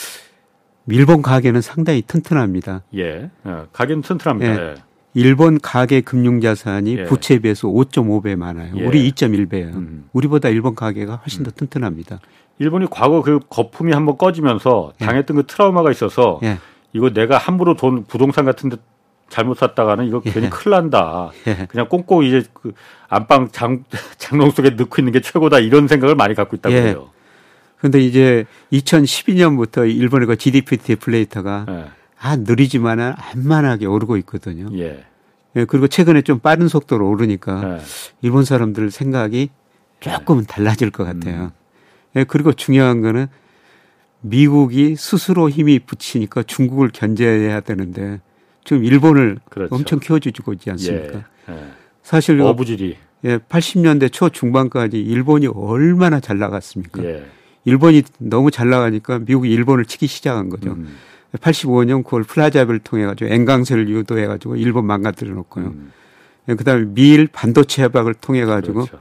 [0.92, 2.84] 일본 가계는 상당히 튼튼합니다.
[2.96, 3.30] 예.
[3.44, 4.62] 어, 가계는 튼튼합니다.
[4.62, 4.70] 예.
[4.70, 4.76] 예.
[5.14, 7.04] 일본 가계 금융 자산이 예.
[7.06, 8.74] 부채에 비해서 5.5배 많아요.
[8.78, 8.86] 예.
[8.86, 9.74] 우리 2.1배예요.
[9.76, 10.10] 음.
[10.14, 11.54] 우리보다 일본 가계가 훨씬 더 음.
[11.56, 12.20] 튼튼합니다.
[12.60, 15.06] 일본이 과거 그 거품이 한번 꺼지면서 예.
[15.06, 16.58] 당했던 그 트라우마가 있어서 예.
[16.94, 18.78] 이거 내가 함부로 돈 부동산 같은 데
[19.30, 20.50] 잘못 샀다가는 이거 괜히 예.
[20.50, 21.30] 큰일 난다.
[21.70, 22.74] 그냥 꽁꽁 이제 그
[23.08, 23.84] 안방 장,
[24.18, 27.10] 장롱 속에 넣고 있는 게 최고다 이런 생각을 많이 갖고 있다고 해요.
[27.80, 31.86] 그런데 이제 2012년부터 일본의 그 GDP 디플레이터가 예.
[32.20, 34.70] 아 느리지만은 안만하게 오르고 있거든요.
[34.78, 35.06] 예.
[35.56, 35.66] 예.
[35.66, 37.82] 그리고 최근에 좀 빠른 속도로 오르니까 예.
[38.22, 39.50] 일본 사람들 생각이
[40.02, 41.44] 조금은 달라질 것 같아요.
[41.44, 41.50] 음.
[42.18, 42.24] 예.
[42.26, 43.28] 그리고 중요한 거는
[44.22, 48.20] 미국이 스스로 힘이 붙이니까 중국을 견제해야 되는데
[48.66, 49.74] 지금 일본을 그렇죠.
[49.74, 51.24] 엄청 키워주고 있지 않습니까?
[51.50, 51.54] 예.
[51.54, 51.68] 예.
[52.04, 57.04] 사실 어부지리 예, 80년대 초 중반까지 일본이 얼마나 잘 나갔습니까?
[57.04, 57.26] 예.
[57.66, 60.72] 일본이 너무 잘 나가니까 미국이 일본을 치기 시작한 거죠.
[60.72, 60.96] 음.
[61.38, 65.66] 85년 9월 플라자를 통해 가지고 엔강세를 유도해 가지고 일본 망가뜨려 놓고요.
[65.66, 65.92] 음.
[66.48, 69.00] 예, 그다음에 미일 반도체 협약을 통해 가지고 그렇죠.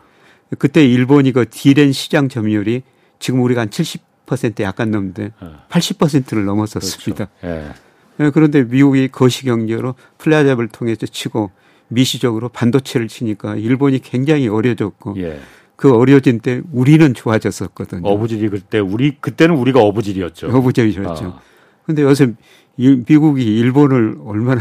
[0.59, 2.83] 그때 일본이 그 디렌 시장 점유율이
[3.19, 5.63] 지금 우리가 한 70% 약간 넘는데 어.
[5.71, 7.29] 80%를 넘었었습니다.
[7.41, 7.45] 그렇죠.
[7.45, 7.73] 예.
[8.21, 8.31] 예.
[8.31, 11.51] 그런데 미국이 거시 경제로 플라자를 통해서 치고
[11.89, 15.41] 미시적으로 반도체를 치니까 일본이 굉장히 어려워졌고 예.
[15.79, 18.03] 그 어려워진 때 우리는 좋아졌었거든요.
[18.05, 20.49] 어부지리 그때 우리 그때는 우리가 어부지리였죠.
[20.49, 21.25] 어부지리였죠.
[21.25, 21.41] 아.
[21.87, 22.35] 근데 요새
[22.77, 24.61] 미국이 일본을 얼마나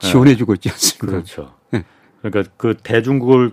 [0.00, 1.06] 지원해주고 있지 않습니까?
[1.06, 1.54] 그렇죠.
[1.70, 1.84] 네.
[2.20, 3.52] 그러니까 그 대중국을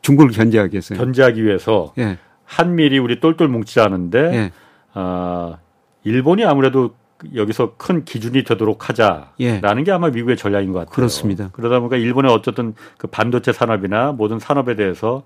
[0.00, 2.16] 중국을 견제하기 위해서 견제하기 위해서 네.
[2.44, 4.52] 한미일이 우리 똘똘 뭉치자는데 네.
[4.94, 5.58] 아
[6.02, 6.94] 일본이 아무래도
[7.34, 10.94] 여기서 큰 기준이 되도록 하자라는 게 아마 미국의 전략인 것 같아요.
[10.94, 11.50] 그렇습니다.
[11.52, 15.24] 그러다 보니까 일본의 어쨌든 그 반도체 산업이나 모든 산업에 대해서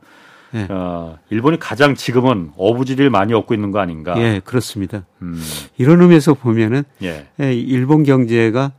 [0.54, 0.66] 예.
[0.70, 4.14] 어, 일본이 가장 지금은 어부지리를 많이 얻고 있는 거 아닌가?
[4.18, 5.04] 예, 그렇습니다.
[5.22, 5.40] 음.
[5.76, 7.26] 이런 의미에서 보면은 예.
[7.40, 8.72] 예, 일본 경제가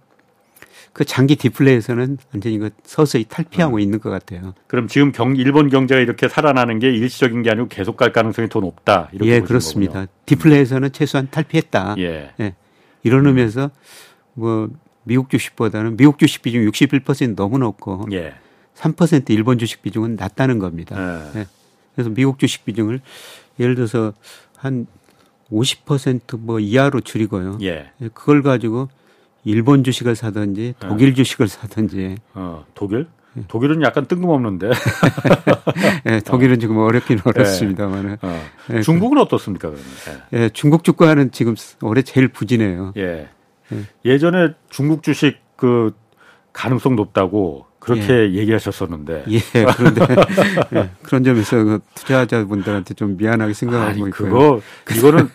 [0.93, 3.80] 그 장기 디플레이에서는 완전히 그 서서히 탈피하고 음.
[3.80, 4.55] 있는 것 같아요.
[4.65, 8.59] 그럼 지금 경, 일본 경제가 이렇게 살아나는 게 일시적인 게 아니고 계속 갈 가능성이 더
[8.59, 9.09] 높다.
[9.11, 9.93] 이렇게 예, 그렇습니다.
[9.93, 10.07] 거군요.
[10.26, 11.95] 디플레이에서는 최소한 탈피했다.
[11.99, 12.32] 예.
[12.39, 12.55] 예.
[13.03, 13.70] 이런 의미에서
[14.34, 14.70] 뭐
[15.03, 18.34] 미국 주식보다는 미국 주식 비중 61% 너무 높고 예.
[18.78, 20.96] 3% 일본 주식 비중은 낮다는 겁니다.
[21.36, 21.40] 예.
[21.40, 21.48] 예.
[21.96, 23.02] 그래서 미국 주식 비중을
[23.60, 24.14] 예를 들어서
[24.56, 24.86] 한
[25.52, 27.58] 50%뭐 이하로 줄이고요.
[27.64, 27.92] 예.
[28.14, 28.90] 그걸 가지고
[29.44, 31.14] 일본 주식을 사든지 독일 예.
[31.14, 32.18] 주식을 사든지.
[32.34, 33.08] 어, 독일?
[33.38, 33.44] 예.
[33.48, 34.70] 독일은 약간 뜬금없는데.
[36.08, 38.18] 예, 독일은 지금 어렵긴 어렵습니다만은.
[38.22, 38.46] 어.
[38.74, 39.70] 예, 중국은 어떻습니까?
[39.70, 39.88] 그러면?
[40.34, 42.94] 예, 중국 주가는 지금 올해 제일 부진해요.
[42.98, 43.30] 예.
[44.06, 45.94] 예전에 중국 주식 그
[46.54, 48.34] 가능성 높다고 그렇게 예.
[48.34, 49.24] 얘기하셨었는데.
[49.32, 49.40] 예,
[49.78, 50.06] 그런데
[50.76, 54.12] 예, 그런 점에서 그 투자자분들한테 좀 미안하게 생각하고 아니, 있고요.
[54.30, 54.62] 그거
[54.94, 55.30] 이거는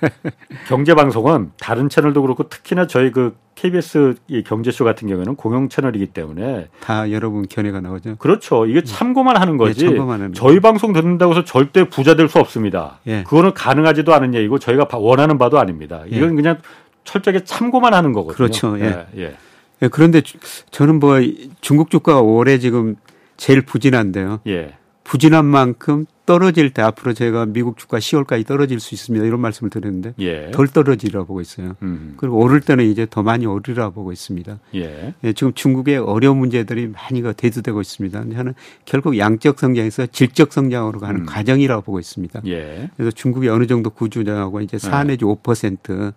[0.69, 4.15] 경제 방송은 다른 채널도 그렇고 특히나 저희 그 KBS
[4.47, 8.17] 경제쇼 같은 경우에는 공영 채널이기 때문에 다 여러분 견해가 나오죠.
[8.17, 8.67] 그렇죠.
[8.67, 8.83] 이게 예.
[8.85, 9.85] 참고만 하는 거지.
[9.85, 12.99] 예, 참고만 저희 방송 듣는다고 해서 절대 부자 될 수 없습니다.
[13.07, 13.23] 예.
[13.25, 16.03] 그거는 가능하지도 않은 얘기고 저희가 원하는 바도 아닙니다.
[16.09, 16.59] 이건 그냥
[17.05, 18.37] 철저하게 참고만 하는 거거든요.
[18.37, 18.79] 그렇죠.
[18.81, 19.35] 예.
[19.83, 19.87] 예.
[19.87, 20.23] 예, 그런데
[20.71, 21.19] 저는 뭐
[21.61, 22.97] 중국 주가가 올해 지금
[23.37, 24.41] 제일 부진한데요.
[24.47, 24.75] 예.
[25.05, 29.27] 부진한 만큼 떨어질 때 앞으로 제가 미국 주가 10월까지 떨어질 수 있습니다.
[29.27, 30.51] 이런 말씀을 드렸는데 예.
[30.53, 31.75] 덜 떨어지라 보고 있어요.
[31.83, 32.15] 음.
[32.17, 34.61] 그리고 오를 때는 이제 더 많이 오르라 보고 있습니다.
[34.77, 35.15] 예.
[35.25, 38.25] 예, 지금 중국의 어려운 문제들이 많이 대두되고 있습니다.
[38.33, 38.55] 저는
[38.85, 41.27] 결국 양적 성장에서 질적 성장으로 가는 음.
[41.27, 42.43] 과정이라고 보고 있습니다.
[42.47, 42.89] 예.
[42.97, 46.15] 그래서 중국이 어느 정도 구조하고 이제 4 내지 5%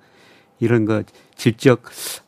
[0.59, 1.03] 이런 거
[1.36, 1.82] 질적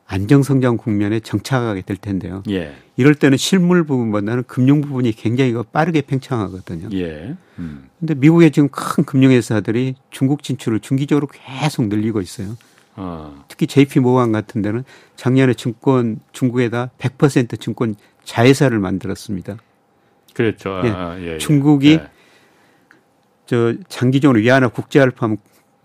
[0.08, 2.42] 안정성장 국면에 정착하게 될 텐데요.
[2.50, 2.74] 예.
[2.96, 6.90] 이럴 때는 실물 부분보다는 금융 부분이 굉장히 빠르게 팽창하거든요.
[6.94, 7.36] 예.
[7.60, 7.90] 음.
[8.00, 12.56] 근데 미국의 지금 큰 금융회사들이 중국 진출을 중기적으로 계속 늘리고 있어요.
[12.96, 13.44] 어.
[13.50, 14.84] 특히 JP 모건 같은 데는
[15.18, 19.58] 작년에 증권 중국에다 100% 증권 자회사를 만들었습니다.
[20.34, 20.82] 그렇죠.
[20.86, 20.90] 예.
[20.90, 21.38] 아, 예, 예.
[21.38, 22.10] 중국이 예.
[23.46, 25.12] 저 장기적으로 위안화 국제화를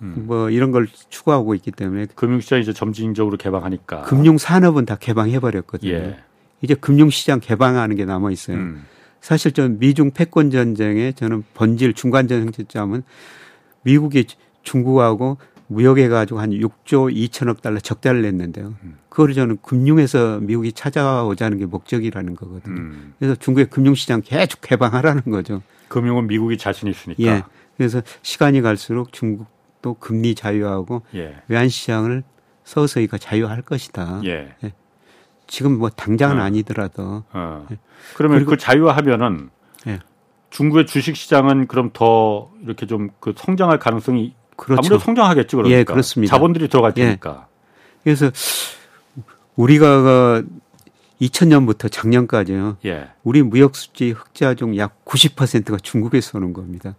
[0.02, 0.24] 음.
[0.26, 5.92] 뭐 이런 걸 추구하고 있기 때문에 금융시장 이제 점진적으로 개방하니까 금융 산업은 다 개방해 버렸거든요.
[5.92, 6.18] 예.
[6.60, 8.56] 이제 금융시장 개방하는 게 남아 있어요.
[8.56, 8.84] 음.
[9.20, 13.04] 사실 전 미중 패권 전쟁에 저는 번질 중간 전쟁점은
[13.82, 14.26] 미국이
[14.62, 15.38] 중국하고
[15.68, 18.74] 무역해 가지고 한 6조 2천억 달러 적자를 냈는데요.
[18.82, 18.98] 음.
[19.08, 22.74] 그거를 저는 금융에서 미국이 찾아오자는 게 목적이라는 거거든요.
[22.80, 23.14] 음.
[23.18, 25.62] 그래서 중국의 금융시장 계속 개방하라는 거죠.
[25.88, 27.22] 금융은 미국이 자신 있으니까.
[27.22, 27.42] 예.
[27.76, 29.46] 그래서 시간이 갈수록 중국
[29.82, 31.36] 도 금리 자유하고 예.
[31.48, 32.22] 외환 시장을
[32.64, 34.20] 서서히가 자유할 것이다.
[34.24, 34.54] 예.
[34.64, 34.72] 예.
[35.48, 36.44] 지금 뭐 당장은 어.
[36.44, 37.24] 아니더라도.
[37.32, 37.66] 어.
[37.70, 37.78] 예.
[38.14, 39.50] 그러면 그 자유화하면은
[39.88, 39.98] 예.
[40.50, 44.78] 중국의 주식 시장은 그럼 더 이렇게 좀 그 성장할 가능성이 그렇죠.
[44.80, 45.56] 아무래도 성장하겠죠.
[45.56, 45.78] 그러니까.
[45.78, 46.30] 예, 그렇습니다.
[46.34, 47.04] 자본들이 들어갈 예.
[47.04, 47.48] 테니까.
[48.04, 48.30] 그래서
[49.56, 50.42] 우리가
[51.20, 52.78] 2000년부터 작년까지요.
[52.84, 53.08] 예.
[53.22, 56.94] 우리 무역 수지 흑자 중 약 90%가 중국에서 오는 겁니다.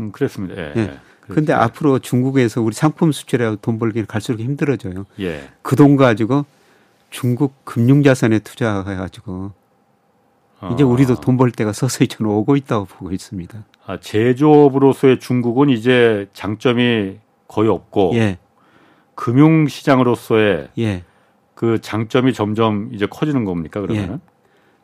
[0.00, 0.56] 음, 그렇습니다.
[0.56, 0.72] 예.
[0.76, 0.98] 예.
[1.28, 5.04] 그런데 앞으로 중국에서 우리 상품 수출하고 돈 벌기는 갈수록 힘들어져요.
[5.20, 5.48] 예.
[5.62, 6.44] 그돈 가지고
[7.10, 9.52] 중국 금융자산에 투자해가지고
[10.60, 10.70] 아.
[10.72, 13.64] 이제 우리도 돈 벌 때가 서서히 저는 오고 있다고 보고 있습니다.
[13.86, 18.38] 아, 제조업으로서의 중국은 이제 장점이 거의 없고 예.
[19.14, 21.04] 금융시장으로서의 예.
[21.54, 24.14] 그 장점이 점점 이제 커지는 겁니까 그러면은?
[24.14, 24.18] 예.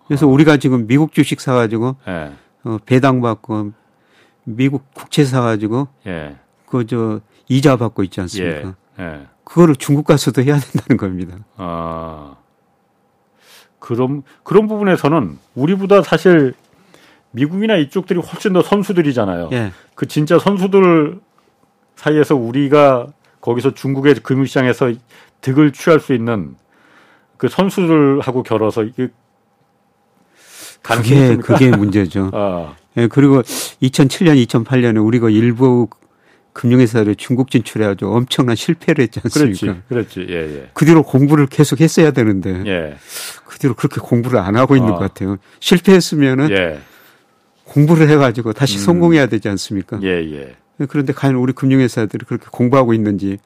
[0.07, 0.30] 그래서 어.
[0.30, 2.32] 우리가 지금 미국 주식 사가지고 예.
[2.64, 3.72] 어, 배당 받고
[4.45, 6.36] 미국 국채 사가지고 예.
[6.66, 8.74] 그저 이자 받고 있지 않습니까?
[8.99, 9.05] 예.
[9.05, 9.26] 예.
[9.45, 11.38] 그거를 중국 가서도 해야 된다는 겁니다.
[11.57, 12.36] 아
[13.78, 16.55] 그런 그런 부분에서는 우리보다 사실
[17.32, 19.51] 미국이나 이쪽들이 훨씬 더 선수들이잖아요.
[19.53, 19.72] 예.
[19.95, 21.20] 그 진짜 선수들
[21.97, 23.09] 사이에서 우리가
[23.40, 24.92] 거기서 중국의 금융시장에서
[25.40, 26.57] 득을 취할 수 있는
[27.36, 29.09] 그 선수들하고 결어서 이게
[30.82, 32.30] 그게 그게 문제죠.
[32.34, 32.74] 아.
[32.97, 35.88] 예, 그리고 2007년, 2008년에 우리가 일부
[36.53, 39.82] 금융회사를 중국 진출해가지고 엄청난 실패를 했지 않습니까?
[39.88, 40.70] 그렇지, 그렇지, 예, 예.
[40.72, 42.97] 그 뒤로 공부를 계속 했어야 되는데, 예.
[43.45, 44.95] 그 뒤로 그렇게 공부를 안 하고 있는 어.
[44.95, 45.38] 것 같아요.
[45.59, 46.80] 실패했으면은 예.
[47.64, 48.84] 공부를 해가지고 다시 음.
[48.84, 49.99] 성공해야 되지 않습니까?
[50.03, 50.55] 예, 예.
[50.88, 53.38] 그런데 과연 우리 금융회사들이 그렇게 공부하고 있는지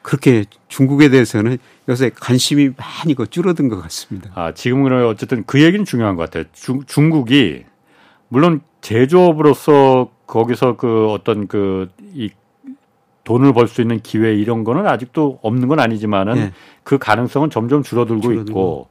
[0.00, 4.30] 그렇게 중국에 대해서는 요새 관심이 많이 그 줄어든 것 같습니다.
[4.34, 6.44] 아, 지금은 어쨌든 그 얘기는 중요한 것 같아요.
[6.52, 7.64] 중, 중국이
[8.28, 12.30] 물론 제조업으로서 거기서 그 어떤 그 이
[13.24, 16.52] 돈을 벌 수 있는 기회 이런 거는 아직도 없는 건 아니지만은 네.
[16.82, 18.88] 그 가능성은 점점 줄어들고, 줄어들고, 있고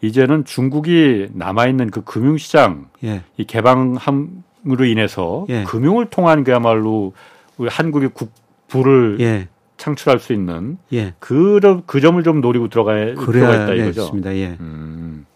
[0.00, 3.22] 이제는 중국이 남아 있는 그 금융 시장 예.
[3.36, 5.64] 이 개방함으로 인해서 예.
[5.64, 7.14] 금융을 통한 그야말로
[7.58, 9.48] 우리 한국의 국부를 예.
[9.76, 11.14] 창출할 수 있는 예.
[11.18, 14.12] 그, 그 점을 좀 노리고 들어가야 들어가 있다 이거죠.
[14.26, 14.56] 예.
[14.60, 15.26] 음.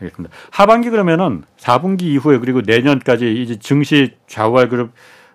[0.00, 0.34] 알겠습니다.
[0.50, 4.90] 하반기 그러면은 4분기 이후에 그리고 내년까지 이제 증시 좌우할 그룹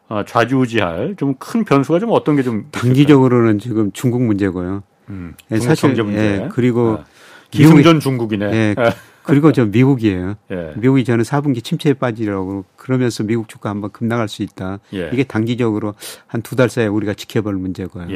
[0.09, 4.83] 어, 좌지우지할 좀 큰 변수가 좀 어떤 게 좀 단기적으로는 지금 중국 문제고요.
[5.09, 6.19] 음, 예, 사실 문제.
[6.19, 7.05] 예, 그리고 아,
[7.51, 8.45] 기승전 중국이네.
[8.53, 8.75] 예,
[9.23, 10.35] 그리고 저 미국이에요.
[10.51, 10.73] 예.
[10.77, 14.79] 미국이 저는 4분기 침체에 빠지라고 그러면서 미국 주가 한번 급락할 수 있다.
[14.93, 15.09] 예.
[15.13, 15.93] 이게 단기적으로
[16.25, 18.07] 한 두 달 사이에 우리가 지켜볼 문제고요.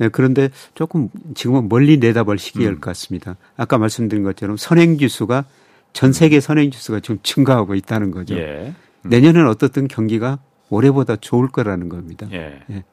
[0.00, 0.04] 예.
[0.04, 2.74] 네, 그런데 조금 지금은 멀리 내다볼 시기일 음.
[2.74, 3.36] 것 같습니다.
[3.56, 5.44] 아까 말씀드린 것처럼 선행 지수가
[5.92, 8.36] 전 세계 선행 지수가 지금 증가하고 있다는 거죠.
[8.36, 8.74] 예.
[9.02, 9.10] 음.
[9.10, 10.38] 내년은 어떻든 경기가
[10.70, 12.26] 올해보다 좋을 거라는 겁니다.
[12.32, 12.60] 예.
[12.70, 12.84] 예.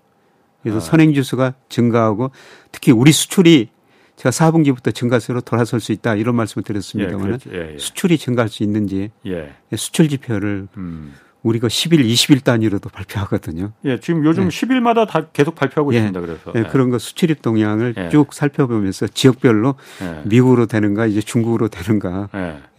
[0.62, 0.82] 그래서 아.
[0.82, 2.32] 선행 지수가 증가하고
[2.72, 3.70] 특히 우리 수출이
[4.16, 8.62] 제가 4분기부터 증가세로 돌아설 수 있다 이런 말씀을 드렸습니다만 예, 예, 예, 수출이 증가할 수
[8.62, 9.52] 있는지 예.
[9.76, 11.14] 수출 지표를 음.
[11.44, 13.72] 우리가 10일, 20일 단위로도 발표하거든요.
[13.86, 14.50] 예, 지금 요즘 네.
[14.50, 15.98] 10일마다 다 계속 발표하고 예.
[15.98, 16.22] 있습니다.
[16.22, 18.10] 그래서 예, 그런 거 수출입 동향을 예.
[18.10, 20.22] 쭉 살펴보면서 지역별로 예.
[20.26, 22.30] 미국으로 되는가 이제 중국으로 되는가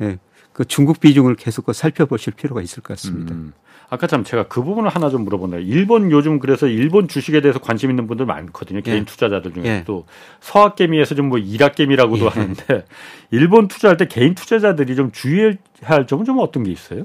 [0.00, 0.18] 예.
[0.52, 3.34] 그 중국 비중을 계속 그 살펴보실 필요가 있을 것 같습니다.
[3.34, 3.52] 음.
[3.88, 5.58] 아까 참 제가 그 부분을 하나 좀 물어본다.
[5.58, 8.80] 일본 요즘 그래서 일본 주식에 대해서 관심 있는 분들 많거든요.
[8.80, 9.04] 개인 예.
[9.04, 10.12] 투자자들 중에서도 예.
[10.40, 12.28] 서학개미에서 좀 뭐 일학개미라고도 예.
[12.28, 12.84] 하는데
[13.30, 17.04] 일본 투자할 때 개인 투자자들이 좀 주의해야 할 점은 좀 어떤 게 있어요?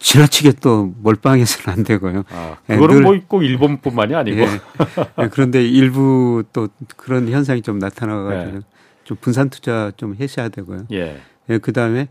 [0.00, 2.24] 지나치게 또 몰빵해서는 안 되고요.
[2.30, 4.40] 아, 예, 그거는 뭐꼭 일본뿐만이 아니고.
[4.40, 8.60] 예, 예, 그런데 일부 또 그런 현상이 좀 나타나가지고 예.
[9.04, 10.86] 좀 분산 투자 좀 하셔야 되고요.
[10.92, 11.20] 예.
[11.50, 12.08] 예그 다음에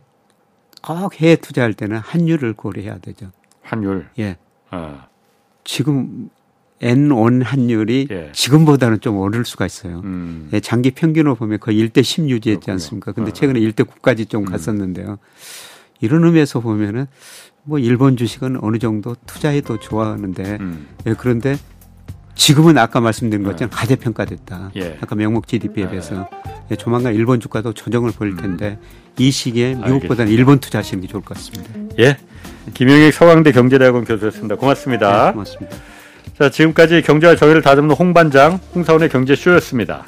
[0.83, 3.31] 꼭 해외 투자할 때는 환율을 고려해야 되죠.
[3.63, 4.07] 환율.
[4.19, 4.37] 예.
[4.69, 5.07] 아.
[5.63, 6.29] 지금
[6.81, 8.29] N1 환율이 예.
[8.33, 10.01] 지금보다는 좀 오를 수가 있어요.
[10.05, 10.49] 음.
[10.53, 12.73] 예, 장기 평균으로 보면 거의 1대 10 유지했지 그렇군요.
[12.73, 13.11] 않습니까?
[13.13, 13.33] 근데 아.
[13.33, 14.45] 최근에 1대 9까지 좀 음.
[14.45, 15.17] 갔었는데요.
[16.01, 17.07] 이런 의미에서 보면은
[17.63, 20.87] 뭐 일본 주식은 어느 정도 투자해도 좋아하는데 음.
[21.05, 21.57] 예, 그런데
[22.35, 23.75] 지금은 아까 말씀드린 것처럼 네.
[23.75, 24.71] 가대평가됐다.
[24.77, 24.97] 예.
[25.01, 25.89] 아까 명목 GDP에 네.
[25.91, 26.29] 비해서
[26.71, 28.37] 예, 조만간 일본 주가도 조정을 보일 음.
[28.37, 28.87] 텐데 음.
[29.17, 31.73] 이 시기에 미국보다는 일본 투자하시는 게 좋을 것 같습니다.
[31.99, 32.17] 예.
[32.73, 34.55] 김영익 서강대 경제대학원 교수였습니다.
[34.55, 35.25] 고맙습니다.
[35.25, 35.77] 네, 고맙습니다.
[36.37, 40.05] 자, 지금까지 경제와 정의를 다듬는 홍반장 홍사원의 경제쇼였습니다.